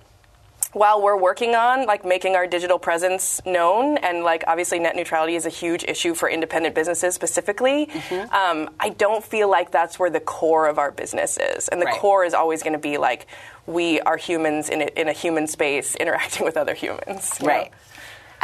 while 0.75 1.00
we're 1.00 1.16
working 1.16 1.54
on 1.54 1.87
like 1.87 2.04
making 2.04 2.35
our 2.35 2.47
digital 2.47 2.78
presence 2.78 3.40
known 3.47 3.97
and 3.99 4.25
like 4.25 4.45
obviously 4.47 4.78
net 4.78 4.97
neutrality 4.97 5.37
is 5.37 5.47
a 5.47 5.50
huge 5.50 5.85
issue 5.85 6.14
for 6.14 6.28
independent 6.28 6.75
businesses 6.75 7.14
specifically 7.14 7.87
mm-hmm. 7.87 8.35
um, 8.35 8.69
i 8.81 8.88
don't 8.90 9.25
feel 9.25 9.49
like 9.49 9.71
that's 9.71 9.99
where 9.99 10.11
the 10.11 10.21
core 10.21 10.66
of 10.66 10.78
our 10.78 10.90
business 10.90 11.38
is 11.38 11.69
and 11.69 11.81
the 11.81 11.87
right. 11.87 12.00
core 12.00 12.25
is 12.25 12.35
always 12.35 12.62
going 12.62 12.73
to 12.73 12.78
be 12.78 12.99
like 12.99 13.26
we 13.66 14.00
are 14.00 14.16
humans 14.16 14.69
in 14.69 14.83
a, 14.83 15.00
in 15.00 15.09
a 15.09 15.12
human 15.12 15.47
space 15.47 15.95
interacting 16.00 16.45
with 16.45 16.57
other 16.57 16.75
humans 16.75 17.38
right 17.43 17.71
know? 17.71 17.76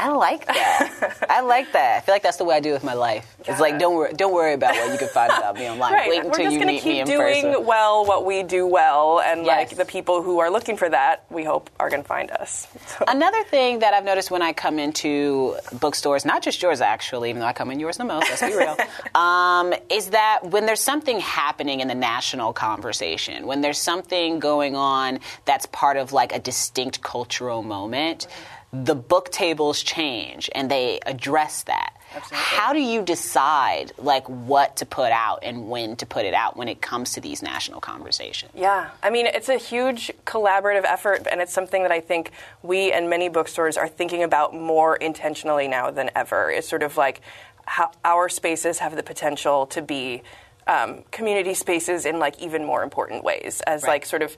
I 0.00 0.08
like 0.12 0.46
that. 0.46 1.26
I 1.30 1.42
like 1.42 1.72
that. 1.72 1.98
I 1.98 2.00
feel 2.00 2.14
like 2.14 2.22
that's 2.22 2.38
the 2.38 2.44
way 2.44 2.56
I 2.56 2.60
do 2.60 2.72
with 2.72 2.82
my 2.82 2.94
life. 2.94 3.36
It's 3.46 3.60
like 3.60 3.78
don't 3.78 3.94
worry, 3.94 4.12
don't 4.14 4.32
worry 4.32 4.54
about 4.54 4.74
what 4.74 4.92
you 4.92 4.98
can 4.98 5.08
find 5.08 5.30
about 5.30 5.56
me 5.56 5.68
online. 5.68 5.90
Right. 6.00 6.08
Wait 6.08 6.24
until 6.24 6.50
you 6.50 6.60
meet 6.60 6.84
me 6.84 7.00
in 7.00 7.06
person. 7.06 7.18
We're 7.18 7.32
just 7.32 7.36
meet 7.36 7.42
me 7.42 7.48
in 7.48 7.54
doing 7.54 7.66
well 7.66 8.06
what 8.06 8.24
we 8.24 8.42
do 8.42 8.66
well, 8.66 9.20
and 9.20 9.44
yes. 9.44 9.70
like 9.70 9.76
the 9.76 9.84
people 9.84 10.22
who 10.22 10.38
are 10.38 10.50
looking 10.50 10.76
for 10.76 10.88
that, 10.88 11.24
we 11.30 11.42
hope 11.42 11.68
are 11.80 11.90
going 11.90 12.02
to 12.02 12.08
find 12.08 12.30
us. 12.30 12.68
So. 12.86 13.04
Another 13.08 13.42
thing 13.44 13.80
that 13.80 13.92
I've 13.92 14.04
noticed 14.04 14.30
when 14.30 14.40
I 14.40 14.52
come 14.52 14.78
into 14.78 15.56
bookstores, 15.80 16.24
not 16.24 16.42
just 16.42 16.62
yours 16.62 16.80
actually, 16.80 17.28
even 17.30 17.40
though 17.40 17.46
I 17.46 17.52
come 17.52 17.70
in 17.70 17.80
yours 17.80 17.96
the 17.96 18.04
most, 18.04 18.30
let's 18.30 18.40
be 18.40 18.56
real, 18.56 18.76
um, 19.14 19.74
is 19.90 20.10
that 20.10 20.40
when 20.44 20.64
there's 20.64 20.80
something 20.80 21.18
happening 21.20 21.80
in 21.80 21.88
the 21.88 21.94
national 21.94 22.52
conversation, 22.52 23.46
when 23.46 23.60
there's 23.60 23.80
something 23.80 24.38
going 24.38 24.76
on 24.76 25.18
that's 25.44 25.66
part 25.66 25.96
of 25.96 26.12
like 26.12 26.32
a 26.32 26.38
distinct 26.38 27.02
cultural 27.02 27.62
moment. 27.62 28.28
Mm-hmm 28.30 28.59
the 28.72 28.94
book 28.94 29.30
tables 29.30 29.82
change 29.82 30.48
and 30.54 30.70
they 30.70 31.00
address 31.04 31.64
that. 31.64 31.96
Absolutely. 32.14 32.38
How 32.38 32.72
do 32.72 32.80
you 32.80 33.02
decide 33.02 33.92
like 33.98 34.28
what 34.28 34.76
to 34.76 34.86
put 34.86 35.12
out 35.12 35.40
and 35.42 35.68
when 35.68 35.96
to 35.96 36.06
put 36.06 36.24
it 36.24 36.34
out 36.34 36.56
when 36.56 36.68
it 36.68 36.80
comes 36.80 37.14
to 37.14 37.20
these 37.20 37.42
national 37.42 37.80
conversations? 37.80 38.52
Yeah, 38.54 38.90
I 39.02 39.10
mean 39.10 39.26
it's 39.26 39.48
a 39.48 39.56
huge 39.56 40.10
collaborative 40.24 40.84
effort, 40.84 41.26
and 41.30 41.40
it's 41.40 41.52
something 41.52 41.82
that 41.82 41.92
I 41.92 42.00
think 42.00 42.32
we 42.62 42.92
and 42.92 43.10
many 43.10 43.28
bookstores 43.28 43.76
are 43.76 43.88
thinking 43.88 44.22
about 44.22 44.54
more 44.54 44.96
intentionally 44.96 45.68
now 45.68 45.90
than 45.90 46.10
ever. 46.14 46.50
It's 46.50 46.68
sort 46.68 46.82
of 46.82 46.96
like 46.96 47.20
how 47.64 47.90
our 48.04 48.28
spaces 48.28 48.78
have 48.78 48.96
the 48.96 49.02
potential 49.02 49.66
to 49.66 49.82
be 49.82 50.22
um, 50.66 51.02
community 51.10 51.54
spaces 51.54 52.06
in 52.06 52.18
like 52.18 52.40
even 52.40 52.64
more 52.64 52.82
important 52.82 53.24
ways 53.24 53.60
as 53.66 53.82
right. 53.82 53.90
like 53.90 54.06
sort 54.06 54.22
of 54.22 54.36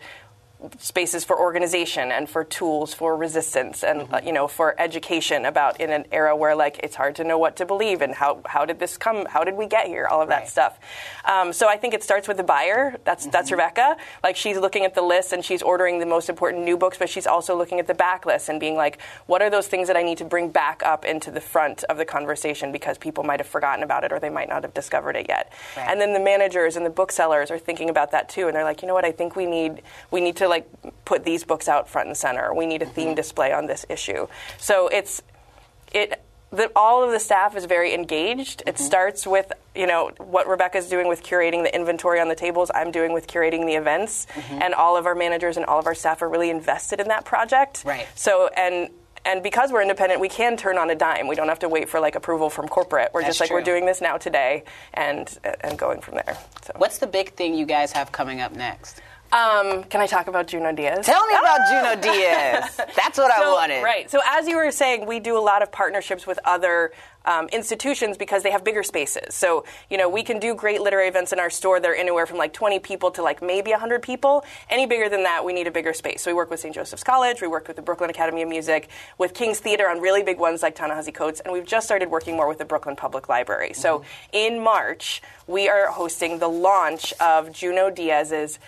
spaces 0.78 1.24
for 1.24 1.38
organization 1.38 2.12
and 2.12 2.28
for 2.28 2.44
tools 2.44 2.94
for 2.94 3.16
resistance 3.16 3.82
and 3.82 4.02
mm-hmm. 4.02 4.14
uh, 4.14 4.20
you 4.24 4.32
know 4.32 4.46
for 4.46 4.78
education 4.80 5.44
about 5.44 5.80
in 5.80 5.90
an 5.90 6.04
era 6.12 6.36
where 6.36 6.54
like 6.54 6.78
it's 6.82 6.96
hard 6.96 7.14
to 7.16 7.24
know 7.24 7.38
what 7.38 7.56
to 7.56 7.66
believe 7.66 8.02
and 8.02 8.14
how 8.14 8.40
how 8.46 8.64
did 8.64 8.78
this 8.78 8.96
come 8.96 9.26
how 9.26 9.42
did 9.44 9.54
we 9.54 9.66
get 9.66 9.86
here 9.86 10.06
all 10.06 10.22
of 10.22 10.28
right. 10.28 10.40
that 10.40 10.48
stuff 10.48 10.78
um, 11.24 11.52
so 11.52 11.68
I 11.68 11.76
think 11.76 11.94
it 11.94 12.02
starts 12.02 12.28
with 12.28 12.36
the 12.36 12.42
buyer 12.42 12.96
that's 13.04 13.24
mm-hmm. 13.24 13.32
that's 13.32 13.50
Rebecca 13.50 13.96
like 14.22 14.36
she's 14.36 14.56
looking 14.56 14.84
at 14.84 14.94
the 14.94 15.02
list 15.02 15.32
and 15.32 15.44
she's 15.44 15.62
ordering 15.62 15.98
the 15.98 16.06
most 16.06 16.28
important 16.28 16.64
new 16.64 16.76
books 16.76 16.98
but 16.98 17.08
she's 17.08 17.26
also 17.26 17.56
looking 17.56 17.78
at 17.78 17.86
the 17.86 17.94
backlist 17.94 18.48
and 18.48 18.60
being 18.60 18.76
like 18.76 19.00
what 19.26 19.42
are 19.42 19.50
those 19.50 19.68
things 19.68 19.88
that 19.88 19.96
I 19.96 20.02
need 20.02 20.18
to 20.18 20.24
bring 20.24 20.50
back 20.50 20.82
up 20.84 21.04
into 21.04 21.30
the 21.30 21.40
front 21.40 21.84
of 21.84 21.96
the 21.96 22.04
conversation 22.04 22.72
because 22.72 22.98
people 22.98 23.24
might 23.24 23.40
have 23.40 23.46
forgotten 23.48 23.82
about 23.82 24.04
it 24.04 24.12
or 24.12 24.20
they 24.20 24.30
might 24.30 24.48
not 24.48 24.62
have 24.62 24.74
discovered 24.74 25.16
it 25.16 25.26
yet 25.28 25.52
right. 25.76 25.88
and 25.90 26.00
then 26.00 26.12
the 26.12 26.20
managers 26.20 26.76
and 26.76 26.86
the 26.86 26.90
booksellers 26.90 27.50
are 27.50 27.58
thinking 27.58 27.88
about 27.90 28.12
that 28.12 28.28
too 28.28 28.46
and 28.46 28.54
they're 28.54 28.64
like 28.64 28.82
you 28.82 28.88
know 28.88 28.94
what 28.94 29.04
I 29.04 29.12
think 29.12 29.34
we 29.34 29.46
need 29.46 29.82
we 30.10 30.20
need 30.20 30.36
to 30.36 30.51
like 30.52 30.68
put 31.04 31.24
these 31.24 31.44
books 31.44 31.68
out 31.68 31.88
front 31.88 32.08
and 32.08 32.16
center. 32.16 32.54
We 32.54 32.66
need 32.66 32.82
a 32.82 32.86
theme 32.86 33.08
mm-hmm. 33.08 33.14
display 33.14 33.52
on 33.52 33.66
this 33.66 33.84
issue. 33.88 34.28
So 34.58 34.88
it's 34.88 35.22
it 35.92 36.22
the, 36.52 36.70
all 36.76 37.02
of 37.02 37.10
the 37.10 37.18
staff 37.18 37.56
is 37.56 37.64
very 37.64 37.94
engaged. 37.94 38.60
Mm-hmm. 38.60 38.68
It 38.68 38.78
starts 38.78 39.26
with 39.26 39.50
you 39.74 39.86
know 39.86 40.12
what 40.18 40.46
Rebecca's 40.46 40.88
doing 40.88 41.08
with 41.08 41.22
curating 41.22 41.62
the 41.64 41.74
inventory 41.74 42.20
on 42.20 42.28
the 42.28 42.34
tables. 42.34 42.70
I'm 42.74 42.90
doing 42.90 43.12
with 43.12 43.26
curating 43.26 43.66
the 43.66 43.74
events, 43.74 44.26
mm-hmm. 44.34 44.62
and 44.62 44.74
all 44.74 44.96
of 44.96 45.06
our 45.06 45.14
managers 45.14 45.56
and 45.56 45.66
all 45.66 45.78
of 45.78 45.86
our 45.86 45.94
staff 45.94 46.22
are 46.22 46.28
really 46.28 46.50
invested 46.50 47.00
in 47.00 47.08
that 47.08 47.24
project. 47.24 47.82
Right. 47.84 48.06
So 48.14 48.48
and 48.48 48.90
and 49.24 49.42
because 49.42 49.70
we're 49.70 49.82
independent, 49.82 50.20
we 50.20 50.28
can 50.28 50.56
turn 50.56 50.78
on 50.78 50.90
a 50.90 50.94
dime. 50.94 51.28
We 51.28 51.36
don't 51.36 51.48
have 51.48 51.60
to 51.60 51.68
wait 51.68 51.88
for 51.88 52.00
like 52.00 52.16
approval 52.16 52.50
from 52.50 52.68
corporate. 52.68 53.10
We're 53.14 53.22
That's 53.22 53.30
just 53.30 53.40
like 53.40 53.48
true. 53.48 53.58
we're 53.58 53.64
doing 53.64 53.86
this 53.86 54.00
now 54.00 54.18
today, 54.18 54.64
and 54.94 55.26
and 55.62 55.78
going 55.78 56.00
from 56.00 56.14
there. 56.14 56.36
So. 56.64 56.72
What's 56.76 56.98
the 56.98 57.06
big 57.06 57.34
thing 57.34 57.54
you 57.54 57.66
guys 57.66 57.92
have 57.92 58.12
coming 58.12 58.40
up 58.40 58.52
next? 58.52 59.00
Um, 59.32 59.84
can 59.84 60.02
I 60.02 60.06
talk 60.06 60.28
about 60.28 60.46
Junot 60.46 60.76
Diaz? 60.76 61.06
Tell 61.06 61.26
me 61.26 61.34
about 61.34 61.60
ah! 61.60 61.70
Junot 61.70 62.02
Diaz. 62.02 62.76
That's 62.94 63.16
what 63.16 63.34
so, 63.34 63.42
I 63.42 63.52
wanted. 63.52 63.82
Right. 63.82 64.10
So 64.10 64.20
as 64.26 64.46
you 64.46 64.56
were 64.56 64.70
saying, 64.70 65.06
we 65.06 65.20
do 65.20 65.38
a 65.38 65.40
lot 65.40 65.62
of 65.62 65.72
partnerships 65.72 66.26
with 66.26 66.38
other 66.44 66.92
um, 67.24 67.48
institutions 67.48 68.18
because 68.18 68.42
they 68.42 68.50
have 68.50 68.64
bigger 68.64 68.82
spaces. 68.82 69.34
So, 69.34 69.64
you 69.88 69.96
know, 69.96 70.08
we 70.08 70.22
can 70.22 70.38
do 70.38 70.54
great 70.54 70.82
literary 70.82 71.08
events 71.08 71.32
in 71.32 71.38
our 71.38 71.48
store 71.48 71.80
that 71.80 71.88
are 71.88 71.94
anywhere 71.94 72.26
from 72.26 72.36
like 72.36 72.52
20 72.52 72.78
people 72.80 73.10
to 73.12 73.22
like 73.22 73.40
maybe 73.40 73.70
100 73.70 74.02
people. 74.02 74.44
Any 74.68 74.86
bigger 74.86 75.08
than 75.08 75.22
that, 75.22 75.44
we 75.44 75.52
need 75.52 75.66
a 75.66 75.70
bigger 75.70 75.94
space. 75.94 76.22
So 76.22 76.30
we 76.30 76.34
work 76.34 76.50
with 76.50 76.60
St. 76.60 76.74
Joseph's 76.74 77.04
College, 77.04 77.40
we 77.40 77.48
work 77.48 77.68
with 77.68 77.76
the 77.76 77.82
Brooklyn 77.82 78.10
Academy 78.10 78.42
of 78.42 78.48
Music, 78.48 78.88
with 79.18 79.34
King's 79.34 79.60
Theater 79.60 79.88
on 79.88 80.00
really 80.00 80.22
big 80.22 80.38
ones 80.38 80.62
like 80.62 80.74
Ta-Nehisi 80.74 81.14
Coates, 81.14 81.40
and 81.40 81.52
we've 81.52 81.66
just 81.66 81.86
started 81.86 82.10
working 82.10 82.36
more 82.36 82.48
with 82.48 82.58
the 82.58 82.64
Brooklyn 82.64 82.96
Public 82.96 83.28
Library. 83.28 83.72
So 83.72 84.00
mm-hmm. 84.00 84.06
in 84.32 84.60
March, 84.60 85.22
we 85.46 85.68
are 85.68 85.86
hosting 85.86 86.38
the 86.38 86.48
launch 86.48 87.12
of 87.20 87.52
Junot 87.52 87.94
Diaz's 87.94 88.58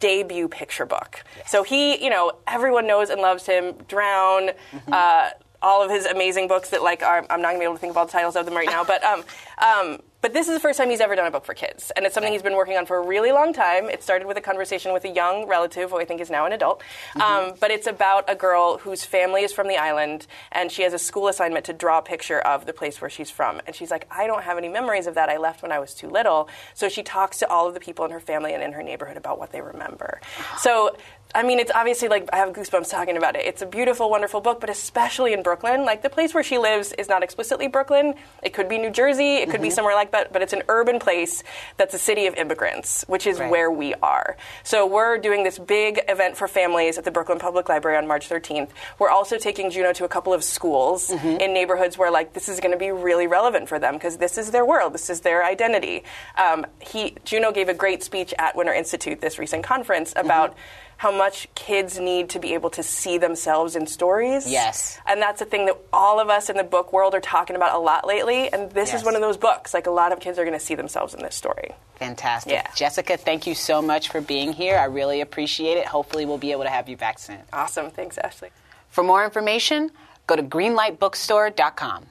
debut 0.00 0.48
picture 0.48 0.86
book. 0.86 1.24
Yes. 1.36 1.50
So 1.50 1.62
he, 1.62 2.02
you 2.02 2.10
know, 2.10 2.32
everyone 2.46 2.86
knows 2.86 3.10
and 3.10 3.20
loves 3.20 3.46
him. 3.46 3.74
Drown, 3.88 4.50
mm-hmm. 4.72 4.92
uh, 4.92 5.30
all 5.62 5.82
of 5.82 5.90
his 5.90 6.04
amazing 6.06 6.48
books 6.48 6.70
that 6.70 6.82
like 6.82 7.02
are, 7.02 7.24
I'm 7.30 7.40
not 7.40 7.50
gonna 7.50 7.60
be 7.60 7.64
able 7.64 7.74
to 7.74 7.80
think 7.80 7.92
of 7.92 7.96
all 7.96 8.06
the 8.06 8.12
titles 8.12 8.36
of 8.36 8.44
them 8.44 8.54
right 8.54 8.66
now, 8.66 8.84
but 8.84 9.02
um, 9.04 9.24
um, 9.58 9.98
but 10.20 10.32
this 10.32 10.46
is 10.46 10.54
the 10.54 10.60
first 10.60 10.78
time 10.78 10.88
he's 10.88 11.00
ever 11.00 11.16
done 11.16 11.26
a 11.26 11.32
book 11.32 11.44
for 11.44 11.52
kids, 11.52 11.90
and 11.96 12.06
it's 12.06 12.14
something 12.14 12.32
he's 12.32 12.42
been 12.42 12.54
working 12.54 12.76
on 12.76 12.86
for 12.86 12.96
a 12.96 13.04
really 13.04 13.32
long 13.32 13.52
time. 13.52 13.86
It 13.86 14.04
started 14.04 14.28
with 14.28 14.36
a 14.36 14.40
conversation 14.40 14.92
with 14.92 15.04
a 15.04 15.08
young 15.08 15.48
relative, 15.48 15.90
who 15.90 15.98
I 15.98 16.04
think 16.04 16.20
is 16.20 16.30
now 16.30 16.46
an 16.46 16.52
adult. 16.52 16.80
Mm-hmm. 17.16 17.20
Um, 17.20 17.54
but 17.58 17.72
it's 17.72 17.88
about 17.88 18.30
a 18.30 18.36
girl 18.36 18.78
whose 18.78 19.04
family 19.04 19.42
is 19.42 19.52
from 19.52 19.66
the 19.66 19.76
island, 19.76 20.28
and 20.52 20.70
she 20.70 20.82
has 20.82 20.92
a 20.92 20.98
school 20.98 21.26
assignment 21.26 21.64
to 21.66 21.72
draw 21.72 21.98
a 21.98 22.02
picture 22.02 22.38
of 22.38 22.66
the 22.66 22.72
place 22.72 23.00
where 23.00 23.10
she's 23.10 23.30
from. 23.30 23.60
And 23.66 23.74
she's 23.74 23.90
like, 23.90 24.06
I 24.12 24.28
don't 24.28 24.44
have 24.44 24.58
any 24.58 24.68
memories 24.68 25.08
of 25.08 25.16
that. 25.16 25.28
I 25.28 25.38
left 25.38 25.60
when 25.60 25.72
I 25.72 25.80
was 25.80 25.92
too 25.92 26.08
little. 26.08 26.48
So 26.74 26.88
she 26.88 27.02
talks 27.02 27.40
to 27.40 27.48
all 27.48 27.66
of 27.66 27.74
the 27.74 27.80
people 27.80 28.04
in 28.04 28.12
her 28.12 28.20
family 28.20 28.54
and 28.54 28.62
in 28.62 28.72
her 28.74 28.82
neighborhood 28.84 29.16
about 29.16 29.40
what 29.40 29.50
they 29.50 29.60
remember. 29.60 30.20
So 30.58 30.96
I 31.34 31.42
mean, 31.42 31.58
it's 31.58 31.70
obviously 31.74 32.08
like 32.08 32.28
I 32.32 32.36
have 32.36 32.52
goosebumps 32.52 32.90
talking 32.90 33.16
about 33.16 33.36
it. 33.36 33.46
It's 33.46 33.62
a 33.62 33.66
beautiful, 33.66 34.10
wonderful 34.10 34.40
book, 34.40 34.60
but 34.60 34.68
especially 34.68 35.32
in 35.32 35.42
Brooklyn, 35.42 35.84
like 35.84 36.02
the 36.02 36.10
place 36.10 36.34
where 36.34 36.42
she 36.42 36.58
lives 36.58 36.92
is 36.92 37.08
not 37.08 37.22
explicitly 37.22 37.68
Brooklyn. 37.68 38.14
It 38.42 38.52
could 38.52 38.68
be 38.68 38.78
New 38.78 38.90
Jersey, 38.90 39.36
it 39.36 39.46
could 39.46 39.56
mm-hmm. 39.56 39.62
be 39.62 39.70
somewhere 39.70 39.94
like 39.94 40.12
that, 40.12 40.32
but 40.32 40.42
it's 40.42 40.52
an 40.52 40.62
urban 40.68 40.98
place 40.98 41.42
that's 41.78 41.94
a 41.94 41.98
city 41.98 42.26
of 42.26 42.34
immigrants, 42.34 43.04
which 43.08 43.26
is 43.26 43.38
right. 43.38 43.50
where 43.50 43.70
we 43.70 43.94
are. 43.94 44.36
So 44.62 44.86
we're 44.86 45.18
doing 45.18 45.42
this 45.42 45.58
big 45.58 46.00
event 46.08 46.36
for 46.36 46.48
families 46.48 46.98
at 46.98 47.04
the 47.04 47.10
Brooklyn 47.10 47.38
Public 47.38 47.68
Library 47.68 47.96
on 47.96 48.06
March 48.06 48.28
13th. 48.28 48.70
We're 48.98 49.10
also 49.10 49.38
taking 49.38 49.70
Junot 49.70 49.96
to 49.96 50.04
a 50.04 50.08
couple 50.08 50.34
of 50.34 50.44
schools 50.44 51.08
mm-hmm. 51.08 51.40
in 51.40 51.54
neighborhoods 51.54 51.96
where 51.96 52.10
like 52.10 52.34
this 52.34 52.48
is 52.48 52.60
going 52.60 52.72
to 52.72 52.78
be 52.78 52.90
really 52.90 53.26
relevant 53.26 53.68
for 53.68 53.78
them 53.78 53.94
because 53.94 54.18
this 54.18 54.36
is 54.36 54.50
their 54.50 54.66
world, 54.66 54.92
this 54.92 55.08
is 55.08 55.20
their 55.20 55.44
identity. 55.44 56.04
Um, 56.36 56.66
he 56.80 57.16
Junot 57.24 57.54
gave 57.54 57.68
a 57.70 57.74
great 57.74 58.02
speech 58.02 58.34
at 58.38 58.54
Winter 58.54 58.74
Institute 58.74 59.20
this 59.20 59.38
recent 59.38 59.64
conference 59.64 60.12
about. 60.14 60.50
Mm-hmm 60.50 60.88
how 61.02 61.10
much 61.10 61.52
kids 61.56 61.98
need 61.98 62.28
to 62.30 62.38
be 62.38 62.54
able 62.54 62.70
to 62.70 62.80
see 62.80 63.18
themselves 63.18 63.74
in 63.74 63.88
stories. 63.88 64.48
Yes. 64.48 65.00
And 65.04 65.20
that's 65.20 65.40
a 65.40 65.44
thing 65.44 65.66
that 65.66 65.76
all 65.92 66.20
of 66.20 66.30
us 66.30 66.48
in 66.48 66.56
the 66.56 66.62
book 66.62 66.92
world 66.92 67.12
are 67.12 67.20
talking 67.20 67.56
about 67.56 67.74
a 67.74 67.78
lot 67.80 68.06
lately. 68.06 68.52
And 68.52 68.70
this 68.70 68.92
yes. 68.92 69.00
is 69.00 69.04
one 69.04 69.16
of 69.16 69.20
those 69.20 69.36
books. 69.36 69.74
Like 69.74 69.88
a 69.88 69.90
lot 69.90 70.12
of 70.12 70.20
kids 70.20 70.38
are 70.38 70.44
going 70.44 70.56
to 70.56 70.64
see 70.64 70.76
themselves 70.76 71.12
in 71.12 71.20
this 71.20 71.34
story. 71.34 71.72
Fantastic. 71.96 72.52
Yeah. 72.52 72.70
Jessica, 72.76 73.16
thank 73.16 73.48
you 73.48 73.56
so 73.56 73.82
much 73.82 74.10
for 74.10 74.20
being 74.20 74.52
here. 74.52 74.78
I 74.78 74.84
really 74.84 75.20
appreciate 75.22 75.76
it. 75.76 75.86
Hopefully, 75.86 76.24
we'll 76.24 76.38
be 76.38 76.52
able 76.52 76.62
to 76.62 76.70
have 76.70 76.88
you 76.88 76.96
back 76.96 77.18
soon. 77.18 77.40
Awesome. 77.52 77.90
Thanks, 77.90 78.16
Ashley. 78.18 78.50
For 78.88 79.02
more 79.02 79.24
information, 79.24 79.90
go 80.28 80.36
to 80.36 80.42
greenlightbookstore.com. 80.44 82.06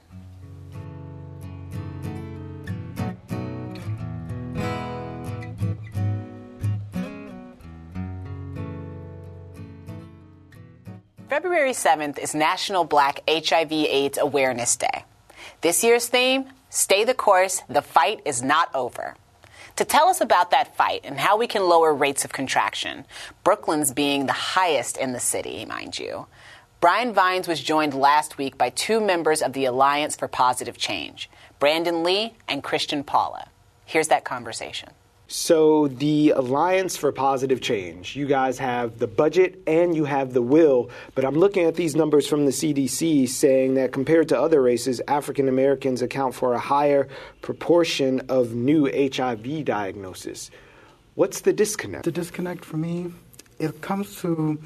February 11.42 11.72
7th 11.72 12.20
is 12.20 12.36
National 12.36 12.84
Black 12.84 13.20
HIV 13.28 13.72
AIDS 13.72 14.16
Awareness 14.16 14.76
Day. 14.76 15.04
This 15.60 15.82
year's 15.82 16.06
theme 16.06 16.44
Stay 16.70 17.02
the 17.02 17.14
course, 17.14 17.62
the 17.68 17.82
fight 17.82 18.20
is 18.24 18.44
not 18.44 18.72
over. 18.76 19.16
To 19.74 19.84
tell 19.84 20.06
us 20.06 20.20
about 20.20 20.52
that 20.52 20.76
fight 20.76 21.00
and 21.02 21.18
how 21.18 21.36
we 21.36 21.48
can 21.48 21.68
lower 21.68 21.92
rates 21.92 22.24
of 22.24 22.32
contraction, 22.32 23.06
Brooklyn's 23.42 23.90
being 23.90 24.26
the 24.26 24.32
highest 24.32 24.96
in 24.96 25.14
the 25.14 25.18
city, 25.18 25.64
mind 25.64 25.98
you, 25.98 26.26
Brian 26.80 27.12
Vines 27.12 27.48
was 27.48 27.60
joined 27.60 27.92
last 27.92 28.38
week 28.38 28.56
by 28.56 28.70
two 28.70 29.00
members 29.00 29.42
of 29.42 29.52
the 29.52 29.64
Alliance 29.64 30.14
for 30.14 30.28
Positive 30.28 30.78
Change, 30.78 31.28
Brandon 31.58 32.04
Lee 32.04 32.34
and 32.46 32.62
Christian 32.62 33.02
Paula. 33.02 33.48
Here's 33.84 34.08
that 34.08 34.22
conversation. 34.22 34.90
So, 35.28 35.88
the 35.88 36.30
Alliance 36.30 36.96
for 36.96 37.10
Positive 37.10 37.60
Change, 37.60 38.16
you 38.16 38.26
guys 38.26 38.58
have 38.58 38.98
the 38.98 39.06
budget 39.06 39.62
and 39.66 39.96
you 39.96 40.04
have 40.04 40.34
the 40.34 40.42
will, 40.42 40.90
but 41.14 41.24
I'm 41.24 41.36
looking 41.36 41.64
at 41.64 41.74
these 41.74 41.96
numbers 41.96 42.26
from 42.26 42.44
the 42.44 42.50
CDC 42.50 43.28
saying 43.28 43.74
that 43.74 43.92
compared 43.92 44.28
to 44.28 44.38
other 44.38 44.60
races, 44.60 45.00
African 45.08 45.48
Americans 45.48 46.02
account 46.02 46.34
for 46.34 46.52
a 46.52 46.58
higher 46.58 47.08
proportion 47.40 48.20
of 48.28 48.54
new 48.54 48.84
HIV 48.86 49.64
diagnosis. 49.64 50.50
What's 51.14 51.40
the 51.40 51.52
disconnect? 51.54 52.04
The 52.04 52.12
disconnect 52.12 52.64
for 52.64 52.76
me, 52.76 53.12
it 53.58 53.80
comes 53.80 54.20
to 54.20 54.58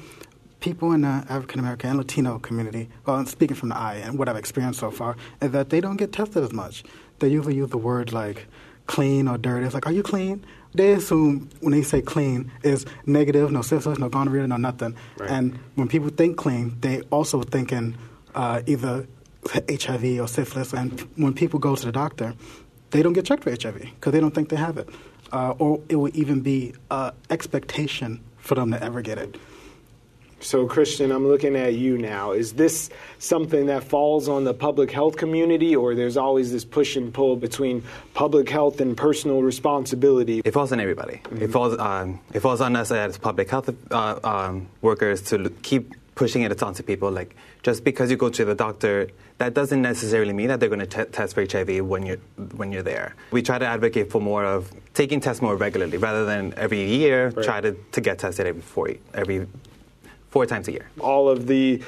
people 0.59 0.91
in 0.91 1.01
the 1.01 1.25
African 1.29 1.59
American 1.59 1.91
and 1.91 1.99
Latino 1.99 2.39
community, 2.39 2.89
well, 3.05 3.15
I'm 3.15 3.25
speaking 3.25 3.55
from 3.55 3.69
the 3.69 3.77
eye 3.77 3.95
and 3.95 4.17
what 4.17 4.27
I've 4.27 4.37
experienced 4.37 4.79
so 4.79 4.91
far, 4.91 5.15
is 5.41 5.51
that 5.51 5.69
they 5.69 5.79
don't 5.79 5.97
get 5.97 6.11
tested 6.11 6.43
as 6.43 6.51
much. 6.51 6.83
They 7.19 7.29
usually 7.29 7.55
use 7.55 7.69
the 7.69 7.77
word 7.77 8.11
like 8.11 8.47
clean 8.87 9.27
or 9.27 9.37
dirty. 9.37 9.65
It's 9.65 9.73
like, 9.73 9.85
are 9.85 9.91
you 9.91 10.03
clean? 10.03 10.45
They 10.73 10.93
assume 10.93 11.49
when 11.59 11.73
they 11.73 11.81
say 11.81 12.01
clean 12.01 12.51
is 12.63 12.85
negative, 13.05 13.51
no 13.51 13.61
syphilis, 13.61 13.99
no 13.99 14.09
gonorrhea, 14.09 14.47
no 14.47 14.57
nothing. 14.57 14.95
Right. 15.17 15.29
And 15.29 15.59
when 15.75 15.87
people 15.87 16.09
think 16.09 16.37
clean, 16.37 16.77
they 16.81 17.01
also 17.11 17.41
thinking 17.41 17.97
uh, 18.35 18.61
either 18.65 19.07
HIV 19.51 20.19
or 20.19 20.27
syphilis. 20.27 20.73
And 20.73 20.99
when 21.15 21.33
people 21.33 21.59
go 21.59 21.75
to 21.75 21.85
the 21.85 21.91
doctor, 21.91 22.35
they 22.91 23.01
don't 23.01 23.13
get 23.13 23.25
checked 23.25 23.43
for 23.43 23.49
HIV 23.49 23.79
because 23.79 24.13
they 24.13 24.19
don't 24.19 24.33
think 24.33 24.49
they 24.49 24.55
have 24.55 24.77
it. 24.77 24.89
Uh, 25.31 25.51
or 25.59 25.81
it 25.89 25.95
will 25.97 26.15
even 26.15 26.41
be 26.41 26.73
an 26.89 27.11
expectation 27.29 28.23
for 28.37 28.55
them 28.55 28.71
to 28.71 28.81
ever 28.81 29.01
get 29.01 29.17
it. 29.17 29.35
So, 30.39 30.67
Christian, 30.67 31.11
I'm 31.11 31.27
looking 31.27 31.55
at 31.55 31.73
you 31.73 31.97
now. 31.97 32.31
Is 32.31 32.53
this 32.53 32.89
something 33.17 33.65
that 33.67 33.83
falls 33.83 34.29
on 34.29 34.43
the 34.43 34.53
public 34.53 34.91
health 34.91 35.17
community, 35.17 35.75
or 35.75 35.95
there's 35.95 36.15
always 36.17 36.51
this 36.51 36.63
push 36.63 36.95
and 36.95 37.13
pull 37.13 37.35
between 37.35 37.83
public 38.13 38.49
health 38.49 38.79
and 38.79 38.95
personal 38.95 39.41
responsibility? 39.41 40.41
It 40.45 40.53
falls 40.53 40.71
on 40.71 40.79
everybody. 40.79 41.21
Mm-hmm. 41.23 41.41
It 41.43 41.51
falls. 41.51 41.77
Um, 41.79 42.19
it 42.33 42.41
falls 42.41 42.61
on 42.61 42.75
us 42.75 42.91
as 42.91 43.17
public 43.17 43.49
health 43.49 43.69
uh, 43.91 44.19
um, 44.23 44.67
workers 44.81 45.21
to 45.23 45.49
keep 45.63 45.93
pushing 46.13 46.41
it 46.43 46.61
onto 46.61 46.83
people. 46.83 47.09
Like, 47.11 47.35
just 47.63 47.83
because 47.83 48.11
you 48.11 48.17
go 48.17 48.29
to 48.29 48.45
the 48.45 48.55
doctor, 48.55 49.09
that 49.39 49.53
doesn't 49.53 49.81
necessarily 49.81 50.33
mean 50.33 50.49
that 50.49 50.59
they're 50.59 50.69
going 50.69 50.87
to 50.87 51.05
t- 51.05 51.11
test 51.11 51.33
for 51.33 51.45
HIV 51.45 51.85
when 51.85 52.05
you're 52.05 52.17
when 52.55 52.71
you're 52.71 52.83
there. 52.83 53.15
We 53.31 53.41
try 53.41 53.57
to 53.57 53.65
advocate 53.65 54.11
for 54.11 54.21
more 54.21 54.45
of 54.45 54.71
taking 54.93 55.19
tests 55.19 55.41
more 55.41 55.55
regularly 55.55 55.97
rather 55.97 56.25
than 56.25 56.53
every 56.57 56.83
year. 56.85 57.29
Right. 57.29 57.45
Try 57.45 57.61
to, 57.61 57.73
to 57.73 58.01
get 58.01 58.19
tested 58.19 58.45
every 58.45 58.61
four 58.61 58.91
every 59.13 59.47
four 60.37 60.45
times 60.45 60.67
a 60.67 60.71
year. 60.71 60.87
All 60.99 61.29
of 61.29 61.47
the 61.47 61.81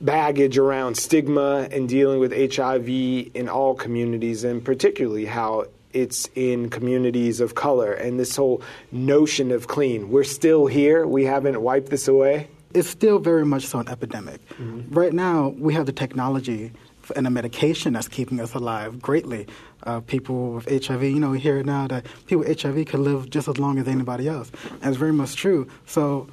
baggage 0.00 0.56
around 0.56 0.94
stigma 0.96 1.66
and 1.72 1.88
dealing 1.88 2.20
with 2.20 2.32
HIV 2.54 2.88
in 2.88 3.48
all 3.48 3.74
communities, 3.74 4.44
and 4.44 4.64
particularly 4.64 5.26
how 5.26 5.64
it's 5.92 6.28
in 6.36 6.70
communities 6.70 7.40
of 7.40 7.56
color 7.56 7.92
and 7.92 8.20
this 8.20 8.36
whole 8.36 8.62
notion 8.92 9.50
of 9.50 9.66
clean. 9.66 10.08
We're 10.08 10.22
still 10.22 10.68
here. 10.68 11.04
We 11.04 11.24
haven't 11.24 11.60
wiped 11.60 11.90
this 11.90 12.06
away. 12.06 12.46
It's 12.74 12.88
still 12.88 13.18
very 13.18 13.44
much 13.44 13.66
so 13.66 13.80
an 13.80 13.88
epidemic. 13.88 14.38
Mm-hmm. 14.50 14.94
Right 14.94 15.12
now, 15.12 15.48
we 15.58 15.74
have 15.74 15.86
the 15.86 15.92
technology 16.04 16.70
and 17.16 17.26
a 17.26 17.30
medication 17.30 17.94
that's 17.94 18.06
keeping 18.06 18.38
us 18.38 18.54
alive 18.54 19.02
greatly. 19.02 19.48
Uh, 19.82 19.98
people 19.98 20.52
with 20.52 20.86
HIV, 20.86 21.02
you 21.02 21.18
know, 21.18 21.30
we 21.30 21.40
hear 21.40 21.60
now 21.64 21.88
that 21.88 22.06
people 22.26 22.44
with 22.44 22.62
HIV 22.62 22.86
can 22.86 23.02
live 23.02 23.28
just 23.30 23.48
as 23.48 23.58
long 23.58 23.80
as 23.80 23.88
anybody 23.88 24.28
else. 24.28 24.52
And 24.80 24.90
it's 24.90 24.96
very 24.96 25.12
much 25.12 25.34
true. 25.34 25.66
So 25.86 26.28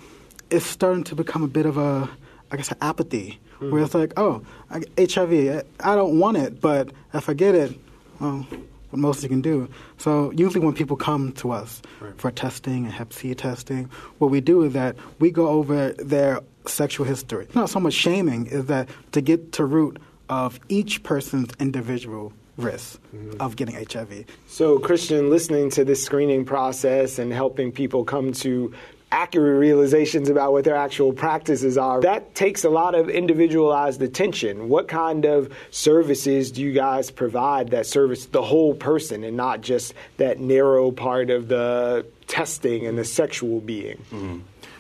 it's 0.50 0.66
starting 0.66 1.04
to 1.06 1.16
become 1.16 1.44
a 1.44 1.48
bit 1.48 1.66
of 1.66 1.78
a, 1.78 2.10
I 2.52 2.58
guess, 2.58 2.72
an 2.72 2.78
apathy, 2.82 3.40
mm-hmm. 3.56 3.72
where 3.72 3.84
it's 3.84 3.94
like, 3.94 4.14
oh, 4.18 4.44
I, 4.70 4.82
HIV, 5.00 5.64
I 5.80 5.96
don't 5.96 6.20
want 6.20 6.38
it, 6.38 6.62
but 6.62 6.92
if 7.14 7.30
I 7.30 7.34
get 7.34 7.56
it, 7.56 7.78
well, 8.20 8.48
what 8.90 9.00
most 9.00 9.24
you 9.24 9.30
can 9.30 9.42
do. 9.42 9.70
So 9.98 10.32
usually 10.32 10.64
when 10.64 10.74
people 10.74 10.96
come 10.96 11.34
to 11.34 11.52
us 11.52 11.82
right. 12.00 12.18
for 12.18 12.32
testing 12.32 12.86
and 12.86 12.94
Hep 12.94 13.12
C 13.12 13.34
testing, 13.34 13.90
what 14.20 14.32
we 14.32 14.42
do 14.42 14.64
is 14.64 14.74
that 14.74 14.96
we 15.20 15.32
go 15.32 15.48
over 15.48 15.92
their 15.94 16.42
sexual 16.66 17.06
history. 17.06 17.48
Not 17.54 17.70
so 17.70 17.80
much 17.80 17.94
shaming, 17.94 18.48
is 18.48 18.66
that 18.66 18.90
to 19.12 19.22
get 19.22 19.52
to 19.54 19.66
root 19.66 20.00
of 20.30 20.60
each 20.70 21.04
person's 21.04 21.52
individual 21.60 22.34
risk 22.58 23.00
mm-hmm. 23.16 23.40
of 23.40 23.56
getting 23.56 23.76
HIV. 23.76 24.26
So, 24.48 24.80
Christian, 24.80 25.30
listening 25.30 25.70
to 25.72 25.86
this 25.86 26.04
screening 26.04 26.44
process 26.46 27.20
and 27.20 27.32
helping 27.32 27.72
people 27.72 28.04
come 28.04 28.34
to 28.34 28.74
accurate 29.12 29.60
realizations 29.60 30.30
about 30.30 30.52
what 30.52 30.65
their 30.65 30.76
actual 30.76 31.13
practices 31.13 31.78
are. 31.78 32.02
That 32.02 32.36
takes 32.36 32.63
a 32.63 32.70
lot 32.70 32.93
of 32.93 33.10
individualized 33.10 34.02
attention. 34.02 34.67
What 34.67 34.88
kind 34.88 35.26
of 35.26 35.54
services 35.72 36.52
do 36.52 36.62
you 36.62 36.74
guys 36.74 37.10
provide 37.10 37.70
that 37.70 37.86
service 37.86 38.26
the 38.26 38.41
whole 38.41 38.74
person 38.74 39.24
and 39.24 39.38
not 39.38 39.62
just 39.62 39.93
that 40.17 40.39
narrow 40.39 40.91
part 40.91 41.30
of 41.30 41.48
the 41.48 42.06
testing 42.28 42.86
and 42.86 42.98
the 42.98 43.06
sexual 43.06 43.62
being? 43.62 43.98
Mm-hmm. 44.12 44.39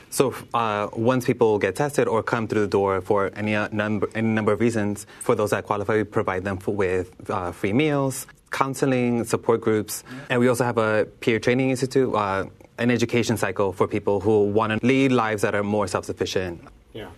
So 0.09 0.33
uh, 0.53 0.87
once 0.93 1.25
people 1.25 1.59
get 1.59 1.75
tested 1.75 2.07
or 2.07 2.23
come 2.23 2.47
through 2.47 2.61
the 2.61 2.67
door 2.67 3.01
for 3.01 3.29
any 3.35 3.55
uh, 3.55 3.67
number, 3.71 4.09
any 4.15 4.27
number 4.27 4.53
of 4.53 4.59
reasons, 4.59 5.05
for 5.19 5.35
those 5.35 5.51
that 5.51 5.65
qualify, 5.65 5.97
we 5.97 6.03
provide 6.03 6.43
them 6.43 6.57
for, 6.57 6.73
with 6.73 7.29
uh, 7.29 7.51
free 7.51 7.73
meals, 7.73 8.25
counseling, 8.51 9.25
support 9.25 9.61
groups, 9.61 10.03
and 10.29 10.39
we 10.39 10.47
also 10.47 10.63
have 10.63 10.77
a 10.77 11.05
peer 11.19 11.39
training 11.39 11.69
institute 11.69 12.13
uh, 12.15 12.45
an 12.77 12.91
education 12.91 13.37
cycle 13.37 13.73
for 13.73 13.87
people 13.87 14.19
who 14.19 14.45
want 14.45 14.79
to 14.79 14.85
lead 14.85 15.11
lives 15.11 15.41
that 15.41 15.55
are 15.55 15.63
more 15.63 15.87
self 15.87 16.05
sufficient. 16.05 16.61
Yeah. 16.93 17.09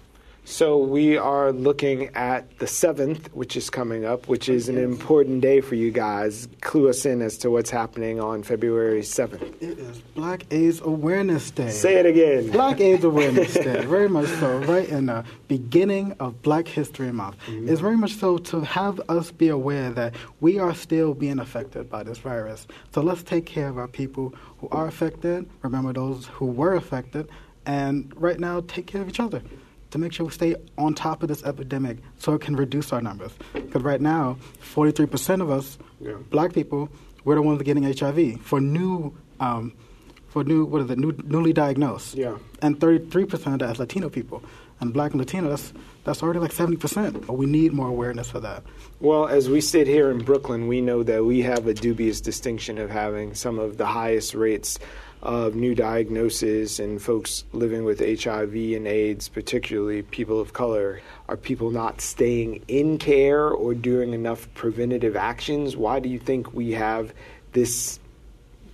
So 0.49 0.79
we 0.79 1.15
are 1.15 1.51
looking 1.51 2.07
at 2.15 2.57
the 2.57 2.65
7th, 2.65 3.27
which 3.33 3.55
is 3.55 3.69
coming 3.69 4.03
up, 4.03 4.27
which 4.27 4.49
is 4.49 4.67
an 4.67 4.79
important 4.79 5.41
day 5.41 5.61
for 5.61 5.75
you 5.75 5.91
guys. 5.91 6.47
Clue 6.61 6.89
us 6.89 7.05
in 7.05 7.21
as 7.21 7.37
to 7.37 7.51
what's 7.51 7.69
happening 7.69 8.19
on 8.19 8.41
February 8.41 9.01
7th. 9.01 9.43
It 9.61 9.77
is 9.77 9.99
Black 10.15 10.47
AIDS 10.49 10.81
Awareness 10.81 11.51
Day. 11.51 11.69
Say 11.69 11.97
it 11.97 12.07
again. 12.07 12.49
Black 12.49 12.81
AIDS 12.81 13.03
Awareness 13.03 13.53
Day, 13.53 13.85
very 13.85 14.09
much 14.09 14.27
so, 14.39 14.57
right 14.61 14.89
in 14.89 15.05
the 15.05 15.23
beginning 15.47 16.13
of 16.19 16.41
Black 16.41 16.67
History 16.67 17.11
Month. 17.11 17.37
Mm-hmm. 17.45 17.69
It's 17.69 17.79
very 17.79 17.95
much 17.95 18.15
so 18.15 18.39
to 18.39 18.61
have 18.61 18.99
us 19.07 19.31
be 19.31 19.49
aware 19.49 19.91
that 19.91 20.15
we 20.41 20.57
are 20.57 20.73
still 20.73 21.13
being 21.13 21.37
affected 21.37 21.91
by 21.91 22.01
this 22.01 22.17
virus. 22.17 22.65
So 22.91 23.01
let's 23.01 23.21
take 23.21 23.45
care 23.45 23.69
of 23.69 23.77
our 23.77 23.87
people 23.87 24.33
who 24.57 24.67
are 24.69 24.87
affected, 24.87 25.47
remember 25.61 25.93
those 25.93 26.25
who 26.25 26.47
were 26.47 26.73
affected, 26.73 27.29
and 27.67 28.11
right 28.19 28.39
now 28.39 28.63
take 28.67 28.87
care 28.87 29.03
of 29.03 29.09
each 29.09 29.19
other 29.19 29.43
to 29.91 29.97
make 29.97 30.13
sure 30.13 30.25
we 30.25 30.31
stay 30.31 30.55
on 30.77 30.93
top 30.93 31.23
of 31.23 31.29
this 31.29 31.43
epidemic 31.43 31.97
so 32.17 32.33
it 32.33 32.41
can 32.41 32.55
reduce 32.55 32.93
our 32.93 33.01
numbers. 33.01 33.31
Because 33.53 33.81
right 33.81 34.01
now, 34.01 34.37
43% 34.73 35.41
of 35.41 35.49
us, 35.49 35.77
yeah. 35.99 36.13
black 36.29 36.53
people, 36.53 36.89
we're 37.23 37.35
the 37.35 37.41
ones 37.41 37.61
getting 37.63 37.83
HIV 37.83 38.41
for 38.41 38.61
new, 38.61 39.15
um, 39.39 39.73
for 40.27 40.43
new, 40.43 40.65
what 40.65 40.81
is 40.81 40.89
it, 40.89 40.99
new, 40.99 41.13
newly 41.23 41.53
diagnosed. 41.53 42.15
Yeah. 42.15 42.37
And 42.61 42.79
33% 42.79 43.53
of 43.53 43.59
that 43.59 43.71
is 43.71 43.79
Latino 43.79 44.09
people. 44.09 44.43
And 44.81 44.93
black 44.93 45.11
and 45.11 45.19
Latino, 45.19 45.49
that's, 45.49 45.73
that's 46.03 46.23
already 46.23 46.39
like 46.39 46.51
70%. 46.51 47.27
But 47.27 47.33
we 47.33 47.45
need 47.45 47.73
more 47.73 47.89
awareness 47.89 48.29
for 48.29 48.39
that. 48.39 48.63
Well, 48.99 49.27
as 49.27 49.49
we 49.49 49.61
sit 49.61 49.87
here 49.87 50.09
in 50.09 50.19
Brooklyn, 50.19 50.67
we 50.67 50.81
know 50.81 51.03
that 51.03 51.23
we 51.23 51.41
have 51.41 51.67
a 51.67 51.73
dubious 51.73 52.21
distinction 52.21 52.77
of 52.77 52.89
having 52.89 53.33
some 53.33 53.59
of 53.59 53.77
the 53.77 53.85
highest 53.85 54.35
rates 54.35 54.79
of 55.21 55.55
new 55.55 55.75
diagnoses 55.75 56.79
and 56.79 57.01
folks 57.01 57.43
living 57.51 57.83
with 57.83 57.99
HIV 57.99 58.53
and 58.53 58.87
AIDS, 58.87 59.27
particularly 59.27 60.01
people 60.01 60.39
of 60.39 60.53
color? 60.53 61.01
Are 61.27 61.37
people 61.37 61.71
not 61.71 62.01
staying 62.01 62.63
in 62.67 62.97
care 62.97 63.49
or 63.49 63.73
doing 63.73 64.13
enough 64.13 64.51
preventative 64.53 65.15
actions? 65.15 65.75
Why 65.75 65.99
do 65.99 66.09
you 66.09 66.19
think 66.19 66.53
we 66.53 66.71
have 66.71 67.13
this 67.51 67.99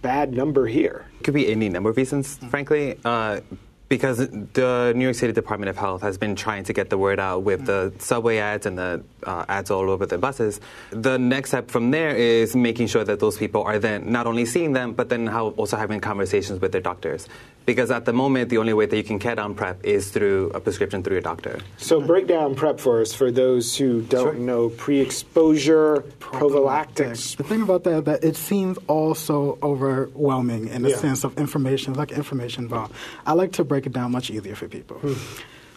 bad 0.01 0.33
number 0.33 0.67
here? 0.67 1.05
It 1.19 1.23
could 1.23 1.33
be 1.33 1.51
any 1.51 1.69
number 1.69 1.89
of 1.89 1.97
reasons, 1.97 2.37
frankly. 2.49 2.99
Uh, 3.03 3.41
because 3.87 4.17
the 4.17 4.93
New 4.95 5.03
York 5.03 5.15
City 5.15 5.33
Department 5.33 5.69
of 5.69 5.77
Health 5.77 6.01
has 6.01 6.17
been 6.17 6.35
trying 6.35 6.63
to 6.65 6.73
get 6.73 6.89
the 6.89 6.97
word 6.97 7.19
out 7.19 7.43
with 7.43 7.65
the 7.65 7.93
subway 7.99 8.37
ads 8.37 8.65
and 8.65 8.77
the 8.77 9.03
uh, 9.23 9.45
ads 9.47 9.69
all 9.71 9.89
over 9.89 10.05
the 10.05 10.17
buses. 10.17 10.59
The 10.91 11.17
next 11.17 11.51
step 11.51 11.69
from 11.69 11.91
there 11.91 12.15
is 12.15 12.55
making 12.55 12.87
sure 12.87 13.03
that 13.03 13.19
those 13.19 13.37
people 13.37 13.63
are 13.63 13.79
then 13.79 14.11
not 14.11 14.27
only 14.27 14.45
seeing 14.45 14.73
them, 14.73 14.93
but 14.93 15.09
then 15.09 15.29
also 15.29 15.77
having 15.77 15.99
conversations 15.99 16.61
with 16.61 16.71
their 16.71 16.81
doctors. 16.81 17.27
Because 17.65 17.89
at 17.89 18.05
the 18.05 18.13
moment, 18.13 18.49
the 18.49 18.59
only 18.59 18.73
way 18.73 18.85
that 18.85 18.95
you 18.95 19.03
can 19.03 19.17
get 19.17 19.39
on 19.39 19.55
PrEP 19.55 19.83
is 19.83 20.11
through 20.11 20.51
a 20.53 20.59
prescription 20.59 21.01
through 21.01 21.15
your 21.15 21.21
doctor. 21.21 21.59
So 21.77 21.99
break 21.99 22.27
down 22.27 22.53
PrEP 22.53 22.79
for 22.79 23.01
us 23.01 23.11
for 23.11 23.31
those 23.31 23.75
who 23.75 24.03
don't 24.03 24.23
sure. 24.23 24.33
know 24.35 24.69
pre-exposure 24.69 26.01
prophylactics. 26.19 27.33
The 27.33 27.43
thing 27.43 27.63
about 27.63 27.83
that 27.85 28.05
that 28.05 28.23
it 28.23 28.35
seems 28.35 28.77
also 28.87 29.57
overwhelming 29.63 30.67
in 30.67 30.83
the 30.83 30.91
yeah. 30.91 30.97
sense 30.97 31.23
of 31.23 31.35
information, 31.39 31.95
like 31.95 32.11
information 32.11 32.67
bomb. 32.67 32.91
I 33.25 33.33
like 33.33 33.53
to 33.53 33.63
break 33.75 33.85
it 33.85 33.91
down 33.91 34.09
much 34.09 34.29
easier 34.29 34.55
for 34.55 34.69
people. 34.69 34.97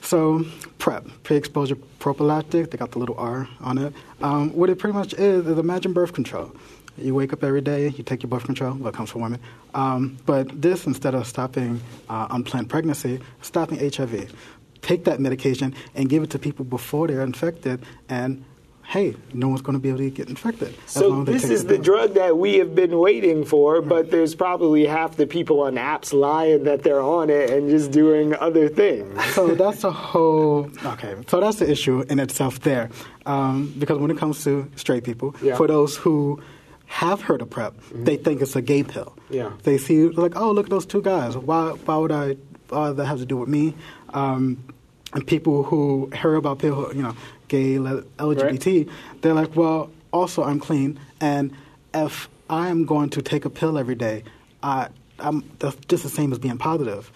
So, 0.03 0.45
PrEP, 0.79 1.05
pre-exposure 1.25 1.77
prophylactic, 1.99 2.71
they 2.71 2.79
got 2.79 2.93
the 2.93 3.01
little 3.01 3.19
R 3.19 3.49
on 3.61 3.77
it. 3.79 3.93
Um, 4.23 4.53
what 4.53 4.71
it 4.71 4.79
pretty 4.79 4.95
much 4.95 5.15
is 5.15 5.45
is 5.49 5.59
imagine 5.59 5.93
birth 5.93 6.13
control. 6.13 6.53
You 6.97 7.13
wake 7.17 7.33
up 7.33 7.43
every 7.43 7.61
day, 7.61 7.89
you 7.89 8.05
take 8.05 8.23
your 8.23 8.31
birth 8.31 8.45
control, 8.45 8.75
what 8.75 8.95
comes 8.95 9.11
for 9.11 9.19
women. 9.19 9.41
Um, 9.75 10.17
but 10.27 10.63
this, 10.63 10.87
instead 10.87 11.17
of 11.17 11.27
stopping 11.27 11.81
uh, 12.09 12.29
unplanned 12.31 12.71
pregnancy, 12.71 13.19
stopping 13.43 13.79
HIV. 13.81 14.33
Take 14.81 15.05
that 15.05 15.19
medication 15.19 15.75
and 15.97 16.09
give 16.09 16.23
it 16.23 16.31
to 16.31 16.39
people 16.39 16.65
before 16.65 17.09
they're 17.09 17.23
infected, 17.23 17.83
and 18.09 18.45
hey, 18.89 19.15
no 19.35 19.49
one's 19.49 19.61
going 19.61 19.77
to 19.77 19.79
be 19.79 19.91
able 19.91 19.99
to 19.99 20.09
get 20.11 20.31
infected. 20.31 20.75
So 20.87 21.09
long 21.09 21.21
as 21.21 21.27
they 21.27 21.33
this 21.35 21.45
is 21.51 21.65
the 21.65 21.77
the 21.77 21.79
drug 21.79 22.15
that 22.15 22.39
we 22.39 22.55
have 22.57 22.75
been 22.75 22.99
waiting 22.99 23.45
for, 23.45 23.83
but 23.83 24.11
there's 24.11 24.35
probably 24.35 24.87
half 24.87 25.17
the 25.17 25.27
people 25.27 25.61
on 25.61 25.75
apps 25.75 26.15
lying 26.15 26.65
that 26.65 26.83
they're 26.85 27.03
on 27.03 27.29
it 27.29 27.51
and 27.51 27.69
just 27.69 27.91
doing 27.91 28.35
other 28.35 28.69
things. 28.71 29.23
so 29.35 29.55
that's 29.55 29.85
a 29.85 29.91
whole 29.91 30.71
okay. 30.87 31.15
So 31.27 31.39
that's 31.41 31.59
the 31.59 31.71
issue 31.71 32.01
in 32.09 32.19
itself 32.19 32.61
there, 32.61 32.89
um, 33.27 33.75
because 33.79 33.99
when 33.99 34.11
it 34.11 34.17
comes 34.17 34.43
to 34.45 34.71
straight 34.77 35.05
people, 35.05 35.37
Yeah. 35.43 35.57
for 35.57 35.67
those 35.67 35.97
who 35.97 36.41
have 36.87 37.21
heard 37.21 37.43
of 37.43 37.51
PrEP, 37.51 37.75
they 37.93 38.17
think 38.17 38.41
it's 38.41 38.57
a 38.57 38.63
gay 38.63 38.83
pill. 38.83 39.15
Yeah. 39.29 39.51
They 39.65 39.77
see 39.77 40.09
like, 40.09 40.35
oh, 40.37 40.51
look 40.53 40.67
at 40.67 40.71
those 40.71 40.87
two 40.87 41.03
guys. 41.03 41.37
Why? 41.37 41.73
Why 41.85 41.97
would 41.99 42.13
I? 42.13 42.37
Why 42.71 42.93
that 42.93 43.05
have 43.05 43.19
to 43.19 43.27
do 43.27 43.37
with 43.37 43.49
me? 43.51 43.75
Um, 44.15 44.65
and 45.13 45.27
people 45.27 45.63
who 45.63 46.11
hear 46.21 46.35
about 46.35 46.59
people, 46.59 46.91
you 46.95 47.03
know, 47.03 47.15
gay, 47.49 47.79
le- 47.79 48.03
LGBT, 48.19 48.89
they're 49.21 49.35
like, 49.35 49.57
well, 49.57 49.91
also 50.13 50.45
I'm 50.45 50.61
clean, 50.61 50.99
and 51.21 51.53
if 51.95 52.29
I 52.49 52.69
am 52.69 52.85
going 52.85 53.11
to 53.11 53.23
take 53.23 53.45
a 53.45 53.51
pill 53.51 53.79
every 53.79 53.95
day, 53.95 54.25
I, 54.63 54.89
I'm 55.19 55.49
that's 55.59 55.77
just 55.89 56.03
the 56.03 56.09
same 56.09 56.33
as 56.33 56.39
being 56.39 56.59
positive. 56.59 57.11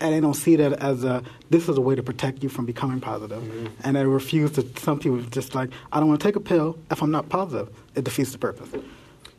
And 0.00 0.14
they 0.14 0.20
don't 0.20 0.34
see 0.34 0.54
that 0.56 0.74
as 0.74 1.02
a 1.02 1.24
this 1.50 1.68
is 1.68 1.76
a 1.76 1.80
way 1.80 1.96
to 1.96 2.02
protect 2.02 2.42
you 2.42 2.48
from 2.48 2.66
becoming 2.66 3.00
positive. 3.00 3.42
Mm-hmm. 3.42 3.66
and 3.82 3.96
they 3.96 4.04
refuse 4.04 4.52
to 4.52 4.66
some 4.76 4.98
people 5.00 5.20
just 5.22 5.54
like 5.56 5.70
i 5.92 5.98
don't 5.98 6.08
want 6.08 6.20
to 6.20 6.28
take 6.28 6.36
a 6.36 6.40
pill 6.40 6.78
if 6.90 7.02
i'm 7.02 7.10
not 7.10 7.28
positive. 7.28 7.68
It 7.96 8.04
defeats 8.04 8.32
the 8.32 8.38
purpose. 8.38 8.70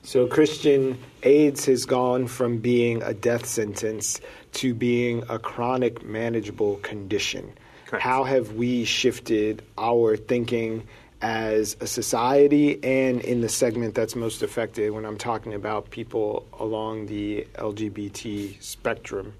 So 0.03 0.27
Christian 0.27 0.97
AIDS 1.23 1.65
has 1.65 1.85
gone 1.85 2.27
from 2.27 2.57
being 2.57 3.03
a 3.03 3.13
death 3.13 3.45
sentence 3.45 4.19
to 4.53 4.73
being 4.73 5.23
a 5.29 5.37
chronic 5.37 6.03
manageable 6.03 6.77
condition. 6.77 7.53
Correct. 7.89 8.03
How 8.03 8.23
have 8.23 8.53
we 8.53 8.85
shifted 8.85 9.63
our 9.75 10.15
thinking 10.15 10.87
as 11.23 11.75
a 11.79 11.87
society 11.87 12.77
and 12.83 13.19
in 13.21 13.41
the 13.41 13.49
segment 13.49 13.95
that's 13.95 14.15
most 14.15 14.43
affected 14.43 14.91
when 14.91 15.05
I'm 15.05 15.17
talking 15.17 15.55
about 15.55 15.89
people 15.89 16.47
along 16.59 17.07
the 17.07 17.47
LGBT 17.55 18.61
spectrum? 18.61 19.33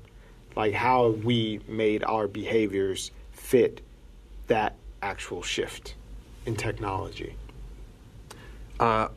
Like 0.56 0.74
how 0.74 1.12
have 1.12 1.24
we 1.24 1.60
made 1.68 2.04
our 2.04 2.28
behaviors 2.28 3.12
fit 3.34 3.82
that 4.48 4.74
actual 5.04 5.44
shift 5.44 5.94
in 6.48 6.56
technology? 6.56 7.36
Uh, 8.80 9.10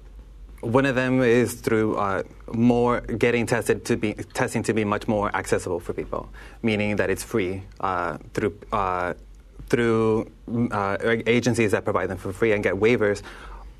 one 0.62 0.87
of 0.87 0.94
them 0.94 1.20
is 1.22 1.55
through 1.55 1.96
uh, 1.96 2.22
more 2.53 3.01
getting 3.01 3.46
tested 3.46 3.85
to 3.85 3.96
be 3.96 4.14
testing 4.14 4.62
to 4.62 4.72
be 4.72 4.85
much 4.85 5.09
more 5.09 5.35
accessible 5.37 5.81
for 5.81 5.92
people, 5.92 6.31
meaning 6.62 6.96
that 6.96 7.11
it's 7.11 7.25
free 7.25 7.62
uh, 7.81 8.16
through 8.33 8.57
uh, 8.72 9.14
through 9.68 10.31
uh, 10.70 10.96
agencies 11.27 11.72
that 11.72 11.85
provide 11.85 12.09
them 12.09 12.18
for 12.18 12.33
free 12.33 12.53
and 12.53 12.62
get 12.62 12.75
waivers, 12.75 13.22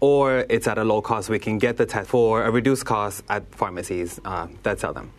or 0.01 0.45
it's 0.49 0.67
at 0.67 0.77
a 0.77 0.85
low 0.85 1.01
cost. 1.01 1.29
We 1.29 1.39
can 1.39 1.59
get 1.59 1.77
the 1.77 1.87
test 1.87 2.11
for 2.11 2.43
a 2.43 2.51
reduced 2.51 2.85
cost 2.85 3.23
at 3.29 3.55
pharmacies 3.55 4.21
uh, 4.25 4.49
that 4.65 4.81
sell 4.81 4.93
them. 4.93 5.13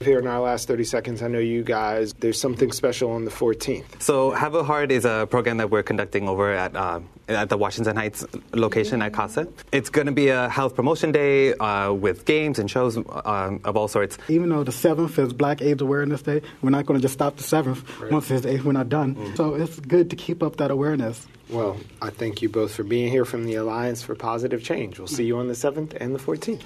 Here 0.00 0.18
in 0.18 0.26
our 0.26 0.40
last 0.40 0.66
30 0.68 0.84
seconds, 0.84 1.22
I 1.22 1.28
know 1.28 1.38
you 1.38 1.62
guys, 1.62 2.12
there's 2.14 2.38
something 2.40 2.72
special 2.72 3.12
on 3.12 3.24
the 3.24 3.30
14th. 3.30 4.02
So 4.02 4.32
Have 4.32 4.54
a 4.54 4.62
Heart 4.64 4.90
is 4.90 5.04
a 5.04 5.26
program 5.30 5.56
that 5.58 5.70
we're 5.70 5.82
conducting 5.84 6.28
over 6.28 6.52
at 6.52 6.74
uh, 6.76 7.00
at 7.28 7.48
the 7.48 7.56
Washington 7.56 7.96
Heights 7.96 8.26
location 8.52 9.00
at 9.00 9.14
CASA. 9.14 9.48
It's 9.72 9.88
going 9.88 10.06
to 10.06 10.12
be 10.12 10.28
a 10.28 10.48
health 10.50 10.74
promotion 10.74 11.10
day 11.12 11.54
uh, 11.54 11.92
with 11.92 12.24
games 12.26 12.58
and 12.58 12.70
shows 12.70 12.98
uh, 12.98 13.56
of 13.64 13.76
all 13.76 13.88
sorts. 13.88 14.18
even 14.28 14.50
though 14.50 14.62
the 14.64 14.72
7th 14.72 15.18
is 15.18 15.32
black 15.32 15.62
aids 15.62 15.80
awareness 15.80 16.20
day 16.22 16.42
we're 16.60 16.68
not 16.70 16.84
going 16.84 16.98
to 17.00 17.02
just 17.02 17.14
stop 17.14 17.36
the 17.36 17.42
7th 17.42 18.10
once 18.10 18.30
it's 18.30 18.44
8th 18.44 18.64
we're 18.64 18.72
not 18.72 18.88
done 18.90 19.34
so 19.36 19.54
it's 19.54 19.80
good 19.80 20.10
to 20.10 20.16
keep 20.16 20.42
up 20.42 20.56
that 20.56 20.70
awareness 20.70 21.26
Well, 21.48 21.78
I 22.02 22.10
thank 22.10 22.42
you 22.42 22.48
both 22.50 22.74
for 22.74 22.82
being 22.84 23.10
here 23.10 23.24
from 23.24 23.44
the 23.44 23.54
Alliance 23.54 24.02
for 24.02 24.14
Positive 24.14 24.62
Change. 24.62 24.98
We'll 24.98 25.08
see 25.08 25.24
you 25.24 25.38
on 25.38 25.46
the 25.48 25.54
7th 25.54 25.96
and 26.00 26.14
the 26.14 26.18
14th. 26.18 26.62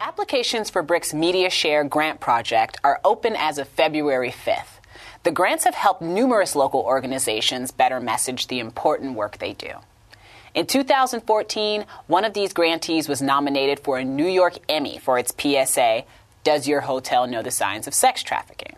Applications 0.00 0.70
for 0.70 0.84
BRIC's 0.84 1.12
Media 1.12 1.50
Share 1.50 1.82
grant 1.82 2.20
project 2.20 2.78
are 2.84 3.00
open 3.04 3.34
as 3.36 3.58
of 3.58 3.66
February 3.66 4.30
5th. 4.30 4.78
The 5.24 5.32
grants 5.32 5.64
have 5.64 5.74
helped 5.74 6.02
numerous 6.02 6.54
local 6.54 6.80
organizations 6.82 7.72
better 7.72 7.98
message 7.98 8.46
the 8.46 8.60
important 8.60 9.16
work 9.16 9.38
they 9.38 9.54
do. 9.54 9.72
In 10.54 10.66
2014, 10.66 11.84
one 12.06 12.24
of 12.24 12.32
these 12.32 12.52
grantees 12.52 13.08
was 13.08 13.20
nominated 13.20 13.80
for 13.80 13.98
a 13.98 14.04
New 14.04 14.28
York 14.28 14.58
Emmy 14.68 14.98
for 14.98 15.18
its 15.18 15.34
PSA, 15.36 16.04
Does 16.44 16.68
Your 16.68 16.82
Hotel 16.82 17.26
Know 17.26 17.42
the 17.42 17.50
Signs 17.50 17.88
of 17.88 17.94
Sex 17.94 18.22
Trafficking? 18.22 18.76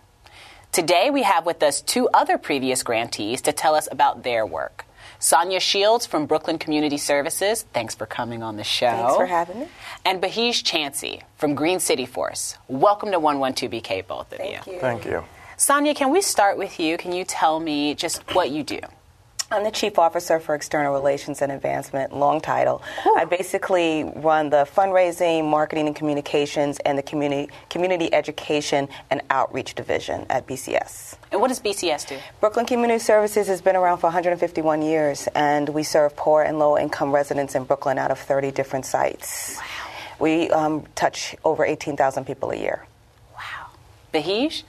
Today, 0.73 1.11
we 1.11 1.25
have 1.25 1.45
with 1.45 1.63
us 1.63 1.83
two 1.83 2.09
other 2.15 2.39
previous 2.39 2.83
grantees 2.83 3.43
to 3.43 3.53
tell 3.53 3.75
us 3.75 3.89
about 3.93 4.23
their 4.23 4.47
work. 4.47 4.87
Sonia 5.23 5.61
Shields 5.61 6.07
from 6.07 6.25
Brooklyn 6.25 6.59
Community 6.59 6.97
Services, 6.97 7.67
thanks 7.75 7.95
for 7.95 8.07
coming 8.07 8.43
on 8.43 8.57
the 8.57 8.65
show. 8.65 8.87
Thanks 8.87 9.17
for 9.17 9.27
having 9.27 9.61
me. 9.61 9.69
And 10.03 10.19
Bahish 10.23 10.65
Chansey 10.65 11.21
from 11.37 11.55
Green 11.55 11.79
City 11.79 12.07
Force. 12.07 12.57
Welcome 12.69 13.11
to 13.11 13.21
112BK, 13.21 14.07
both 14.07 14.33
of 14.33 14.39
Thank 14.39 14.67
you. 14.67 14.79
Thank 14.81 15.05
you. 15.05 15.23
Sonia, 15.59 15.95
can 15.95 16.11
we 16.11 16.23
start 16.23 16.57
with 16.57 16.81
you? 16.81 16.97
Can 16.97 17.13
you 17.13 17.25
tell 17.25 17.61
me 17.61 17.95
just 17.95 18.35
what 18.35 18.51
you 18.51 18.63
do? 18.63 18.81
I'm 19.53 19.65
the 19.65 19.73
Chief 19.73 19.99
Officer 19.99 20.39
for 20.39 20.55
External 20.55 20.93
Relations 20.93 21.43
and 21.43 21.51
Advancement, 21.51 22.17
long 22.17 22.41
title. 22.41 22.83
I 23.17 23.25
basically 23.25 24.05
run 24.05 24.49
the 24.49 24.59
fundraising, 24.59 25.45
marketing 25.45 25.89
and 25.89 25.97
communications, 25.97 26.79
and 26.87 26.97
the 26.97 27.03
community, 27.03 27.53
community 27.69 28.15
education 28.15 28.89
and 29.11 29.23
outreach 29.29 29.75
division 29.75 30.25
at 30.31 30.47
BCS. 30.47 31.17
And 31.33 31.41
what 31.41 31.49
does 31.49 31.59
BCS 31.59 32.07
do? 32.07 32.19
Brooklyn 32.39 32.65
Community 32.65 33.01
Services 33.01 33.49
has 33.49 33.61
been 33.61 33.75
around 33.75 33.99
for 33.99 34.07
151 34.07 34.83
years, 34.83 35.27
and 35.35 35.69
we 35.71 35.83
serve 35.83 36.15
poor 36.15 36.45
and 36.45 36.61
low 36.61 36.79
income 36.79 37.11
residents 37.11 37.57
in 37.57 37.65
Brooklyn 37.65 37.99
out 37.99 38.13
of 38.13 38.21
30 38.21 38.53
different 38.53 38.87
sites. 38.87 39.57
Wow. 39.57 39.65
We 40.21 40.51
um, 40.51 40.85
touch 40.95 41.35
over 41.45 41.65
18,000 41.65 42.25
people 42.25 42.53
a 42.53 42.57
year. 42.57 42.87
Wow. 43.35 43.67
Bahish? 44.15 44.63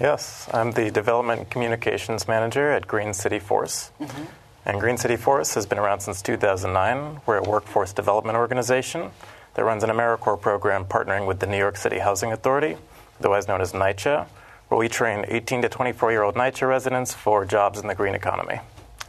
Yes, 0.00 0.48
I'm 0.52 0.70
the 0.70 0.92
Development 0.92 1.40
and 1.40 1.50
Communications 1.50 2.28
Manager 2.28 2.70
at 2.70 2.86
Green 2.86 3.12
City 3.12 3.40
Force. 3.40 3.90
Mm-hmm. 4.00 4.24
And 4.64 4.80
Green 4.80 4.96
City 4.96 5.16
Force 5.16 5.54
has 5.54 5.66
been 5.66 5.78
around 5.78 6.00
since 6.00 6.22
2009. 6.22 7.22
We're 7.26 7.38
a 7.38 7.42
workforce 7.42 7.92
development 7.92 8.38
organization 8.38 9.10
that 9.54 9.64
runs 9.64 9.82
an 9.82 9.90
AmeriCorps 9.90 10.40
program 10.40 10.84
partnering 10.84 11.26
with 11.26 11.40
the 11.40 11.46
New 11.46 11.58
York 11.58 11.76
City 11.76 11.98
Housing 11.98 12.30
Authority, 12.30 12.76
otherwise 13.18 13.48
known 13.48 13.60
as 13.60 13.72
NYCHA, 13.72 14.28
where 14.68 14.78
we 14.78 14.88
train 14.88 15.24
18 15.26 15.62
to 15.62 15.68
24 15.68 16.12
year 16.12 16.22
old 16.22 16.36
NYCHA 16.36 16.68
residents 16.68 17.12
for 17.12 17.44
jobs 17.44 17.80
in 17.80 17.88
the 17.88 17.94
green 17.96 18.14
economy. 18.14 18.60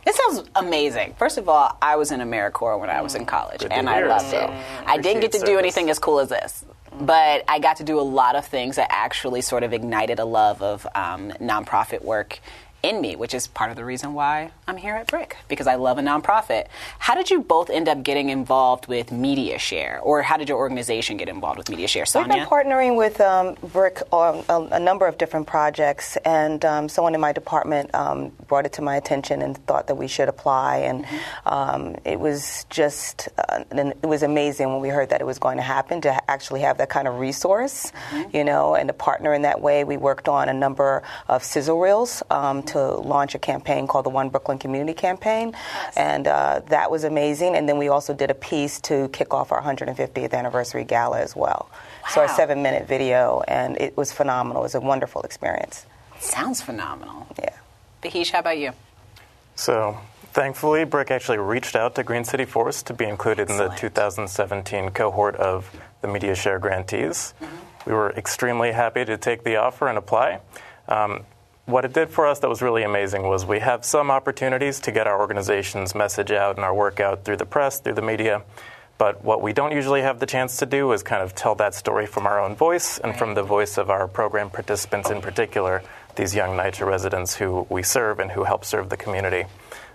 This 0.05 0.17
sounds 0.17 0.49
amazing. 0.55 1.13
First 1.19 1.37
of 1.37 1.47
all, 1.47 1.77
I 1.83 1.97
was 1.97 2.11
in 2.11 2.19
AmeriCorps 2.19 2.79
when 2.79 2.89
I 2.89 3.01
was 3.01 3.13
mm. 3.13 3.19
in 3.19 3.25
college, 3.27 3.59
Good 3.59 3.71
and 3.71 3.87
I 3.87 4.03
loved 4.07 4.33
it. 4.33 4.49
I 4.87 4.97
didn't 4.97 5.21
get 5.21 5.33
to 5.33 5.37
Appreciate 5.37 5.53
do 5.53 5.59
anything 5.59 5.89
as 5.91 5.99
cool 5.99 6.19
as 6.19 6.29
this, 6.29 6.65
but 6.99 7.43
I 7.47 7.59
got 7.59 7.77
to 7.77 7.83
do 7.83 7.99
a 7.99 8.01
lot 8.01 8.35
of 8.35 8.45
things 8.45 8.75
that 8.75 8.87
actually 8.91 9.41
sort 9.41 9.63
of 9.63 9.73
ignited 9.73 10.19
a 10.19 10.25
love 10.25 10.61
of 10.61 10.85
um, 10.95 11.31
nonprofit 11.39 12.03
work 12.03 12.39
in 12.83 13.01
me, 13.01 13.15
which 13.15 13.33
is 13.33 13.47
part 13.47 13.71
of 13.71 13.75
the 13.75 13.83
reason 13.83 14.13
why 14.13 14.51
I'm 14.67 14.77
here 14.77 14.95
at 14.95 15.07
BRIC 15.07 15.35
because 15.47 15.67
I 15.67 15.75
love 15.75 15.97
a 15.97 16.01
nonprofit. 16.01 16.67
How 16.99 17.15
did 17.15 17.29
you 17.29 17.41
both 17.41 17.69
end 17.69 17.89
up 17.89 18.03
getting 18.03 18.29
involved 18.29 18.87
with 18.87 19.11
Media 19.11 19.59
Share, 19.59 19.99
or 20.01 20.21
how 20.21 20.37
did 20.37 20.47
your 20.49 20.57
organization 20.57 21.17
get 21.17 21.27
involved 21.27 21.57
with 21.57 21.69
Media 21.69 21.87
Share, 21.87 22.05
We've 22.15 22.27
been 22.27 22.47
partnering 22.47 22.97
with 22.97 23.19
um, 23.19 23.55
BRIC 23.73 24.01
on 24.11 24.45
a, 24.49 24.75
a 24.75 24.79
number 24.79 25.07
of 25.07 25.17
different 25.17 25.47
projects, 25.47 26.17
and 26.17 26.63
um, 26.63 26.89
someone 26.89 27.15
in 27.15 27.21
my 27.21 27.33
department 27.33 27.93
um, 27.93 28.31
brought 28.47 28.65
it 28.65 28.73
to 28.73 28.81
my 28.81 28.95
attention 28.95 29.41
and 29.41 29.57
thought 29.65 29.87
that 29.87 29.95
we 29.95 30.07
should 30.07 30.29
apply. 30.29 30.77
And 30.77 31.05
um, 31.45 31.95
it 32.05 32.19
was 32.19 32.65
just, 32.69 33.27
uh, 33.37 33.63
it 33.71 34.05
was 34.05 34.23
amazing 34.23 34.69
when 34.71 34.79
we 34.81 34.89
heard 34.89 35.09
that 35.09 35.21
it 35.21 35.25
was 35.25 35.39
going 35.39 35.57
to 35.57 35.63
happen 35.63 36.01
to 36.01 36.31
actually 36.31 36.61
have 36.61 36.77
that 36.77 36.89
kind 36.89 37.07
of 37.07 37.19
resource, 37.19 37.91
you 38.33 38.43
know, 38.43 38.75
and 38.75 38.87
to 38.87 38.93
partner 38.93 39.33
in 39.33 39.41
that 39.41 39.61
way. 39.61 39.83
We 39.83 39.97
worked 39.97 40.29
on 40.29 40.47
a 40.47 40.53
number 40.53 41.03
of 41.27 41.43
sizzle 41.43 41.79
reels 41.79 42.23
um, 42.29 42.63
to 42.69 42.95
launch 42.95 43.35
a 43.35 43.39
campaign 43.39 43.87
called 43.87 44.05
the 44.05 44.09
One 44.09 44.29
Brooklyn 44.29 44.57
Community 44.57 44.93
Campaign, 44.93 45.53
and 45.95 46.27
uh, 46.27 46.61
that 46.67 46.89
was 46.89 47.03
amazing. 47.03 47.55
And 47.55 47.67
then 47.67 47.77
we 47.77 47.87
also 47.87 48.13
did 48.13 48.31
a 48.31 48.35
piece 48.35 48.79
to 48.81 49.09
kick 49.09 49.33
off 49.33 49.51
our 49.51 49.61
150th 49.61 50.33
anniversary 50.33 50.83
gala 50.83 51.19
as 51.19 51.35
well. 51.35 51.69
So 52.09 52.21
our 52.21 52.27
seven 52.27 52.63
minute 52.63 52.87
video, 52.87 53.43
and 53.47 53.79
it 53.79 53.95
was 53.95 54.11
phenomenal. 54.11 54.63
It 54.63 54.65
was 54.65 54.75
a 54.75 54.81
wonderful 54.81 55.21
experience. 55.21 55.85
Sounds 56.19 56.61
phenomenal. 56.61 57.27
Yeah. 57.37 57.55
Bahish, 58.01 58.31
how 58.31 58.39
about 58.39 58.57
you? 58.57 58.71
So, 59.55 59.97
thankfully, 60.33 60.85
BRIC 60.85 61.11
actually 61.11 61.37
reached 61.37 61.75
out 61.75 61.95
to 61.95 62.03
Green 62.03 62.23
City 62.23 62.45
Force 62.45 62.81
to 62.83 62.93
be 62.93 63.05
included 63.05 63.49
in 63.49 63.57
the 63.57 63.69
2017 63.69 64.91
cohort 64.91 65.35
of 65.35 65.69
the 66.01 66.07
Media 66.07 66.35
Share 66.35 66.59
grantees. 66.59 67.33
We 67.85 67.93
were 67.93 68.11
extremely 68.11 68.71
happy 68.71 69.05
to 69.05 69.17
take 69.17 69.43
the 69.43 69.57
offer 69.57 69.87
and 69.87 69.97
apply. 69.97 70.39
Um, 70.87 71.25
what 71.69 71.85
it 71.85 71.93
did 71.93 72.09
for 72.09 72.27
us 72.27 72.39
that 72.39 72.49
was 72.49 72.61
really 72.61 72.83
amazing 72.83 73.23
was 73.23 73.45
we 73.45 73.59
have 73.59 73.85
some 73.85 74.09
opportunities 74.09 74.79
to 74.81 74.91
get 74.91 75.07
our 75.07 75.19
organization's 75.19 75.93
message 75.93 76.31
out 76.31 76.55
and 76.55 76.65
our 76.65 76.73
work 76.73 76.99
out 76.99 77.23
through 77.23 77.37
the 77.37 77.45
press, 77.45 77.79
through 77.79 77.93
the 77.93 78.01
media. 78.01 78.41
But 78.97 79.23
what 79.23 79.41
we 79.41 79.53
don't 79.53 79.71
usually 79.71 80.01
have 80.01 80.19
the 80.19 80.25
chance 80.25 80.57
to 80.57 80.65
do 80.65 80.91
is 80.91 81.03
kind 81.03 81.21
of 81.21 81.33
tell 81.33 81.55
that 81.55 81.73
story 81.73 82.05
from 82.05 82.27
our 82.27 82.41
own 82.41 82.55
voice 82.55 82.97
and 82.97 83.17
from 83.17 83.33
the 83.33 83.43
voice 83.43 83.77
of 83.77 83.89
our 83.89 84.07
program 84.07 84.49
participants 84.49 85.09
in 85.09 85.21
particular, 85.21 85.83
these 86.15 86.35
young 86.35 86.57
NYCHA 86.57 86.85
residents 86.85 87.35
who 87.35 87.65
we 87.69 87.81
serve 87.81 88.19
and 88.19 88.31
who 88.31 88.43
help 88.43 88.65
serve 88.65 88.89
the 88.89 88.97
community. 88.97 89.45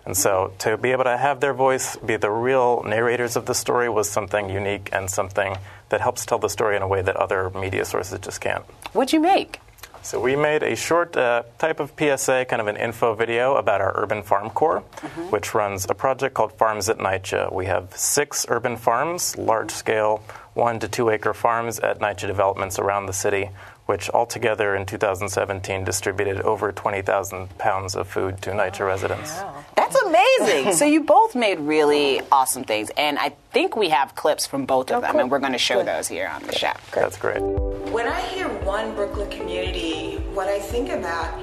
And 0.06 0.16
so 0.16 0.52
to 0.60 0.76
be 0.76 0.92
able 0.92 1.04
to 1.04 1.16
have 1.16 1.40
their 1.40 1.54
voice 1.54 1.96
be 1.96 2.16
the 2.16 2.30
real 2.30 2.82
narrators 2.84 3.37
of 3.37 3.46
the 3.46 3.54
story 3.54 3.88
was 3.88 4.08
something 4.08 4.48
unique 4.48 4.90
and 4.92 5.10
something 5.10 5.56
that 5.88 6.00
helps 6.00 6.24
tell 6.24 6.38
the 6.38 6.48
story 6.48 6.76
in 6.76 6.82
a 6.82 6.88
way 6.88 7.02
that 7.02 7.16
other 7.16 7.50
media 7.50 7.84
sources 7.84 8.18
just 8.20 8.40
can't. 8.40 8.64
What'd 8.92 9.12
you 9.12 9.20
make? 9.20 9.60
So 10.04 10.20
we 10.20 10.36
made 10.36 10.62
a 10.62 10.76
short 10.76 11.16
uh, 11.16 11.44
type 11.56 11.80
of 11.80 11.94
PSA, 11.98 12.44
kind 12.44 12.60
of 12.60 12.68
an 12.68 12.76
info 12.76 13.14
video 13.14 13.56
about 13.56 13.80
our 13.80 13.90
urban 13.96 14.22
farm 14.22 14.50
corps, 14.50 14.82
mm-hmm. 14.96 15.30
which 15.30 15.54
runs 15.54 15.86
a 15.88 15.94
project 15.94 16.34
called 16.34 16.52
Farms 16.52 16.90
at 16.90 16.98
NYCHA. 16.98 17.50
We 17.50 17.64
have 17.64 17.96
six 17.96 18.44
urban 18.50 18.76
farms, 18.76 19.38
large 19.38 19.70
scale, 19.70 20.22
one 20.52 20.78
to 20.80 20.88
two 20.88 21.08
acre 21.08 21.32
farms 21.32 21.78
at 21.78 22.00
NYCHA 22.00 22.26
developments 22.26 22.78
around 22.78 23.06
the 23.06 23.14
city, 23.14 23.48
which 23.86 24.08
altogether 24.10 24.74
in 24.74 24.86
2017 24.86 25.84
distributed 25.84 26.40
over 26.40 26.72
20,000 26.72 27.58
pounds 27.58 27.94
of 27.94 28.08
food 28.08 28.40
to 28.42 28.50
NYCHA 28.50 28.80
oh, 28.80 28.86
residents. 28.86 29.30
Wow. 29.32 29.64
That's 29.76 29.96
amazing. 30.02 30.72
so 30.72 30.84
you 30.84 31.02
both 31.02 31.34
made 31.34 31.60
really 31.60 32.20
awesome 32.32 32.64
things, 32.64 32.90
and 32.96 33.18
I 33.18 33.30
think 33.52 33.76
we 33.76 33.90
have 33.90 34.14
clips 34.14 34.46
from 34.46 34.66
both 34.66 34.90
of 34.90 34.98
oh, 34.98 35.00
them, 35.02 35.12
cool. 35.12 35.20
and 35.20 35.30
we're 35.30 35.38
going 35.38 35.52
to 35.52 35.58
show 35.58 35.76
Good. 35.76 35.88
those 35.88 36.08
here 36.08 36.28
on 36.28 36.42
the 36.44 36.54
show. 36.54 36.72
That's 36.92 37.16
great. 37.16 37.40
When 37.40 38.06
I 38.08 38.20
hear 38.28 38.48
one 38.64 38.94
Brooklyn 38.94 39.30
community, 39.30 40.16
what 40.32 40.48
I 40.48 40.58
think 40.58 40.88
about 40.88 41.38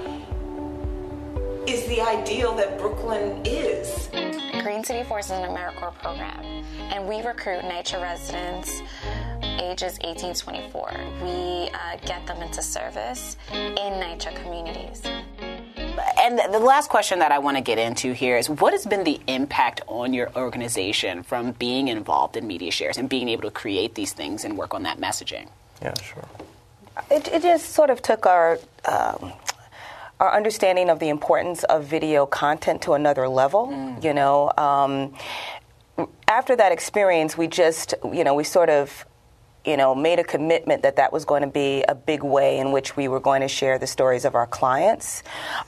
is 1.68 1.86
the 1.88 2.02
ideal 2.02 2.56
that 2.56 2.78
Brooklyn 2.78 3.42
is. 3.46 4.10
Green 4.64 4.84
City 4.84 5.04
Force 5.04 5.26
is 5.26 5.32
an 5.32 5.44
AmeriCorps 5.44 6.00
program, 6.00 6.44
and 6.92 7.08
we 7.08 7.22
recruit 7.22 7.62
NYCHA 7.62 8.02
residents 8.02 8.82
ages 9.60 9.98
18 10.04 10.34
to 10.34 10.42
24. 10.42 10.92
We 11.24 11.70
uh, 11.70 11.98
get 12.06 12.26
them 12.26 12.42
into 12.42 12.62
service 12.62 13.38
in 13.52 13.74
NYCHA 13.76 14.36
communities. 14.44 15.04
And 16.20 16.40
the 16.54 16.60
last 16.60 16.90
question 16.90 17.20
that 17.20 17.32
I 17.32 17.40
want 17.40 17.58
to 17.58 17.62
get 17.62 17.78
into 17.78 18.14
here 18.14 18.38
is 18.38 18.50
what 18.50 18.74
has 18.74 18.86
been 18.86 19.04
the 19.04 19.20
impact 19.28 19.82
on 19.88 20.14
your 20.14 20.32
organization 20.36 21.24
from 21.24 21.52
being 21.54 21.88
involved 21.88 22.38
in 22.38 22.48
media 22.48 22.72
shares 22.72 22.98
and 22.98 23.10
being 23.10 23.30
able 23.30 23.44
to 23.44 23.52
create 23.52 23.96
these 23.96 24.14
things 24.14 24.46
and 24.46 24.58
work 24.58 24.74
on 24.74 24.84
that 24.84 25.00
messaging? 25.00 25.48
Yeah, 25.82 25.94
sure. 26.02 26.28
It, 27.10 27.28
it 27.28 27.42
just 27.42 27.70
sort 27.72 27.90
of 27.90 28.02
took 28.02 28.26
our. 28.26 28.60
Um, 28.86 29.34
our 30.22 30.34
understanding 30.34 30.90
of 30.90 31.00
the 31.00 31.10
importance 31.10 31.64
of 31.64 31.84
video 31.84 32.28
content 32.28 32.84
to 32.84 32.94
another 32.94 33.28
level. 33.28 33.68
Mm. 33.68 34.04
You 34.04 34.14
know, 34.14 34.52
um, 34.56 36.08
after 36.28 36.56
that 36.56 36.72
experience, 36.72 37.36
we 37.36 37.48
just, 37.48 37.96
you 38.14 38.24
know, 38.24 38.36
we 38.36 38.44
sort 38.44 38.70
of 38.70 39.06
you 39.66 39.78
know, 39.78 39.94
made 39.94 40.18
a 40.18 40.24
commitment 40.24 40.82
that 40.82 40.96
that 40.96 41.14
was 41.14 41.24
going 41.24 41.42
to 41.44 41.48
be 41.48 41.84
a 41.88 41.94
big 41.94 42.24
way 42.24 42.58
in 42.58 42.72
which 42.72 42.98
we 42.98 43.08
were 43.08 43.20
going 43.20 43.42
to 43.42 43.48
share 43.48 43.78
the 43.78 43.86
stories 43.86 44.26
of 44.26 44.34
our 44.34 44.48
clients. 44.48 45.22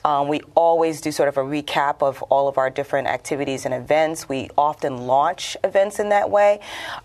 Um, 0.04 0.26
we 0.26 0.40
always 0.56 1.00
do 1.00 1.12
sort 1.12 1.28
of 1.28 1.36
a 1.36 1.42
recap 1.42 2.02
of 2.02 2.20
all 2.22 2.48
of 2.48 2.58
our 2.58 2.70
different 2.70 3.06
activities 3.06 3.64
and 3.64 3.72
events. 3.72 4.28
We 4.28 4.50
often 4.58 5.06
launch 5.06 5.56
events 5.62 6.00
in 6.00 6.08
that 6.08 6.28
way. 6.28 6.58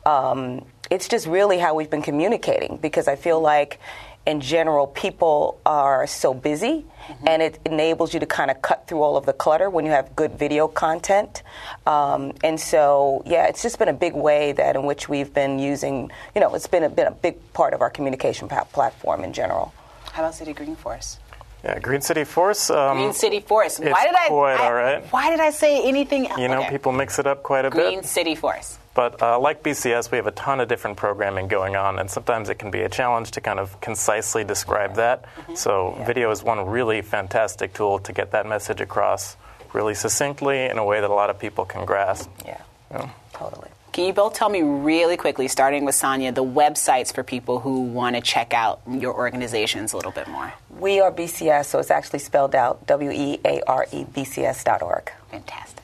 Um, 0.04 0.66
it's 0.90 1.08
just 1.08 1.28
really 1.28 1.60
how 1.60 1.76
we've 1.76 1.92
been 1.92 2.02
communicating 2.02 2.78
because 2.78 3.08
I 3.08 3.16
feel 3.16 3.40
like 3.40 3.80
in 4.26 4.42
general, 4.42 4.88
people 4.88 5.60
are 5.66 6.06
so 6.06 6.34
busy, 6.34 6.86
mm-hmm. 7.10 7.28
and 7.28 7.42
it 7.42 7.60
enables 7.66 8.14
you 8.14 8.20
to 8.20 8.26
kind 8.26 8.52
of 8.52 8.62
cut 8.62 8.88
through 8.88 9.02
all 9.02 9.18
of 9.18 9.26
the 9.26 9.34
clutter 9.34 9.70
when 9.70 9.86
you 9.86 9.92
have 9.92 10.16
good 10.16 10.38
video 10.38 10.68
content. 10.68 11.44
Um, 11.86 12.34
and 12.44 12.60
so, 12.60 13.24
yeah, 13.26 13.48
it's 13.48 13.62
just 13.62 13.80
been 13.80 13.90
a 13.90 13.94
big 13.94 14.14
way 14.14 14.52
that 14.54 14.76
in 14.76 14.86
which 14.86 15.10
we've 15.10 15.34
been 15.34 15.60
using. 15.60 16.12
You 16.36 16.42
know, 16.42 16.54
it's 16.56 16.68
been 16.68 16.84
a, 16.84 16.90
been 16.90 17.08
a 17.08 17.12
big 17.12 17.36
part 17.54 17.74
of 17.74 17.82
our 17.82 17.90
communication 17.90 18.48
pa- 18.48 18.66
platform 18.66 19.24
in 19.24 19.34
general. 19.34 19.74
How 20.14 20.24
about 20.24 20.36
City 20.36 20.54
Green 20.54 20.76
Force? 20.76 21.20
Yeah, 21.64 21.78
Green 21.80 22.02
City 22.02 22.24
Force. 22.24 22.70
Um, 22.70 22.98
Green 22.98 23.14
City 23.14 23.42
Force. 23.42 23.80
Why 23.80 24.06
did 24.06 24.16
I, 24.16 24.28
quite 24.28 24.60
I, 24.60 24.66
all 24.66 24.74
right. 24.74 25.04
Why 25.12 25.30
did 25.30 25.42
I 25.42 25.50
say 25.50 25.84
anything? 25.88 26.28
Else? 26.28 26.40
You 26.40 26.48
know, 26.48 26.60
okay. 26.62 26.70
people 26.70 26.94
mix 26.94 27.20
it 27.20 27.28
up 27.28 27.44
quite 27.44 27.66
a 27.66 27.70
Green 27.70 27.84
bit. 27.84 27.94
Green 27.96 28.04
City 28.04 28.36
Force. 28.36 28.80
But 29.00 29.22
uh, 29.22 29.40
like 29.40 29.64
BCS, 29.64 30.12
we 30.12 30.18
have 30.18 30.28
a 30.28 30.32
ton 30.32 30.60
of 30.60 30.68
different 30.68 30.98
programming 30.98 31.48
going 31.48 31.78
on, 31.78 32.00
and 32.00 32.12
sometimes 32.12 32.50
it 32.50 32.56
can 32.56 32.70
be 32.70 32.82
a 32.82 32.90
challenge 32.90 33.32
to 33.32 33.40
kind 33.40 33.58
of 33.58 33.80
concisely 33.80 34.44
describe 34.44 34.96
that. 34.96 35.24
Mm-hmm. 35.24 35.56
So, 35.56 35.96
yeah. 35.98 36.06
video 36.06 36.32
is 36.32 36.44
one 36.44 36.66
really 36.66 37.02
fantastic 37.02 37.74
tool 37.74 38.00
to 38.00 38.12
get 38.12 38.32
that 38.32 38.46
message 38.46 38.82
across 38.82 39.38
really 39.72 39.94
succinctly 39.94 40.66
in 40.66 40.78
a 40.78 40.84
way 40.84 41.00
that 41.00 41.10
a 41.10 41.14
lot 41.14 41.30
of 41.30 41.40
people 41.40 41.64
can 41.64 41.86
grasp. 41.86 42.30
Yeah, 42.46 42.62
yeah. 42.92 43.10
totally. 43.32 43.70
Can 43.94 44.04
you 44.06 44.12
both 44.12 44.34
tell 44.34 44.50
me 44.50 44.64
really 44.64 45.16
quickly, 45.16 45.48
starting 45.48 45.86
with 45.86 45.96
Sonia, 45.96 46.34
the 46.34 46.44
websites 46.44 47.16
for 47.16 47.24
people 47.24 47.62
who 47.62 47.84
want 47.84 48.18
to 48.18 48.22
check 48.22 48.54
out 48.54 48.82
your 48.86 49.14
organizations 49.14 49.94
a 49.94 49.96
little 49.96 50.12
bit 50.12 50.28
more? 50.28 50.52
We 50.78 51.00
are 51.00 51.10
BCS, 51.10 51.68
so 51.68 51.80
it's 51.80 51.90
actually 51.90 52.20
spelled 52.20 52.54
out 52.54 52.86
W 52.88 53.12
E 53.12 53.40
A 53.46 53.62
R 53.66 53.88
E 53.94 54.04
B 54.04 54.26
C 54.26 54.44
S 54.44 54.62
dot 54.62 54.82
org. 54.82 55.10
Fantastic. 55.32 55.79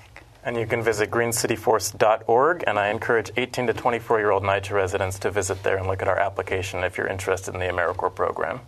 And 0.45 0.55
you 0.57 0.67
can 0.67 0.83
visit 0.83 1.09
greencityforce.org, 1.09 2.63
and 2.67 2.77
I 2.77 2.89
encourage 2.89 3.31
18 3.35 3.65
to 3.65 3.73
24 3.73 4.19
year 4.19 4.29
old 4.29 4.43
NYCHA 4.43 4.71
residents 4.73 5.17
to 5.19 5.31
visit 5.31 5.63
there 5.63 5.77
and 5.77 5.87
look 5.87 6.03
at 6.03 6.07
our 6.07 6.19
application 6.19 6.83
if 6.83 6.97
you're 6.97 7.07
interested 7.07 7.55
in 7.55 7.59
the 7.59 7.65
AmeriCorps 7.65 8.13
program. 8.13 8.59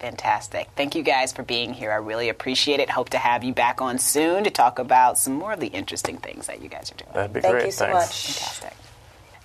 Fantastic. 0.00 0.68
Thank 0.76 0.94
you 0.94 1.02
guys 1.02 1.32
for 1.32 1.42
being 1.42 1.72
here. 1.72 1.90
I 1.90 1.96
really 1.96 2.28
appreciate 2.28 2.78
it. 2.78 2.90
Hope 2.90 3.08
to 3.10 3.18
have 3.18 3.42
you 3.42 3.52
back 3.54 3.80
on 3.80 3.98
soon 3.98 4.44
to 4.44 4.50
talk 4.50 4.78
about 4.78 5.18
some 5.18 5.32
more 5.32 5.54
of 5.54 5.60
the 5.60 5.66
interesting 5.68 6.18
things 6.18 6.46
that 6.46 6.62
you 6.62 6.68
guys 6.68 6.92
are 6.92 6.94
doing. 6.96 7.10
That'd 7.14 7.32
be 7.32 7.40
Thank 7.40 7.52
great. 7.54 7.66
you 7.66 7.72
so 7.72 7.86
Thanks. 7.86 8.00
much. 8.00 8.38
Fantastic. 8.38 8.74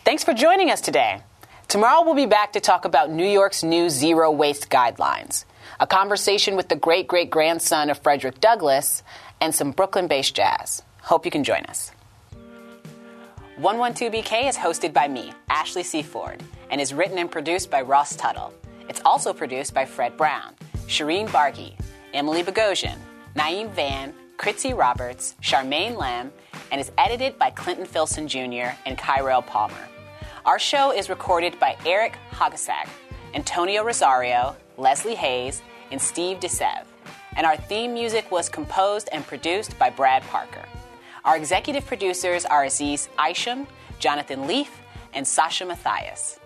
Thanks 0.04 0.24
for 0.24 0.34
joining 0.34 0.70
us 0.70 0.82
today. 0.82 1.22
Tomorrow 1.70 2.04
we'll 2.04 2.14
be 2.14 2.26
back 2.28 2.54
to 2.54 2.60
talk 2.60 2.86
about 2.86 3.10
New 3.10 3.26
York's 3.26 3.64
new 3.64 3.90
zero 3.90 4.30
waste 4.30 4.70
guidelines, 4.70 5.46
a 5.80 5.88
conversation 5.88 6.56
with 6.56 6.68
the 6.68 6.76
great 6.76 7.08
great 7.08 7.30
grandson 7.30 7.90
of 7.90 7.98
Frederick 8.00 8.40
Douglass, 8.42 9.02
and 9.42 9.56
some 9.56 9.72
Brooklyn 9.72 10.08
based 10.08 10.36
jazz. 10.36 10.84
Hope 11.04 11.26
you 11.26 11.32
can 11.32 11.44
join 11.44 11.66
us. 11.66 11.92
112BK 13.60 14.48
is 14.48 14.56
hosted 14.56 14.94
by 14.94 15.06
me, 15.10 15.34
Ashley 15.50 15.84
C. 15.84 16.02
Ford, 16.02 16.42
and 16.72 16.80
is 16.80 16.94
written 16.94 17.18
and 17.18 17.30
produced 17.30 17.70
by 17.70 17.82
Ross 17.82 18.16
Tuttle. 18.16 18.54
It's 18.88 19.02
also 19.04 19.34
produced 19.34 19.74
by 19.74 19.84
Fred 19.84 20.16
Brown, 20.16 20.56
Shireen 20.88 21.28
Bargi, 21.28 21.78
Emily 22.14 22.42
Bogosian, 22.42 22.98
Naeem 23.36 23.70
Van, 23.72 24.14
Kritzy 24.38 24.76
Roberts, 24.76 25.36
Charmaine 25.42 25.98
Lamb, 25.98 26.32
and 26.72 26.80
is 26.80 26.94
edited 26.98 27.38
by 27.38 27.50
Clinton 27.50 27.86
Filson 27.86 28.26
Jr. 28.26 28.72
and 28.86 28.98
Kyrell 28.98 29.46
Palmer. 29.46 29.88
Our 30.46 30.58
show 30.58 30.94
is 30.94 31.10
recorded 31.10 31.60
by 31.60 31.76
Eric 31.86 32.18
Hagasag, 32.32 32.88
Antonio 33.34 33.84
Rosario, 33.84 34.56
Leslie 34.78 35.16
Hayes, 35.16 35.62
and 35.92 36.02
Steve 36.02 36.40
DeSev. 36.40 36.86
And 37.36 37.46
our 37.46 37.58
theme 37.58 37.94
music 37.94 38.32
was 38.32 38.48
composed 38.48 39.10
and 39.12 39.28
produced 39.28 39.78
by 39.78 39.90
Brad 39.90 40.24
Parker. 40.24 40.64
Our 41.26 41.38
executive 41.38 41.86
producers 41.86 42.44
are 42.44 42.66
Aziz 42.66 43.08
Isham, 43.18 43.66
Jonathan 43.98 44.46
Leaf, 44.46 44.82
and 45.14 45.26
Sasha 45.26 45.66
Matthias. 45.66 46.38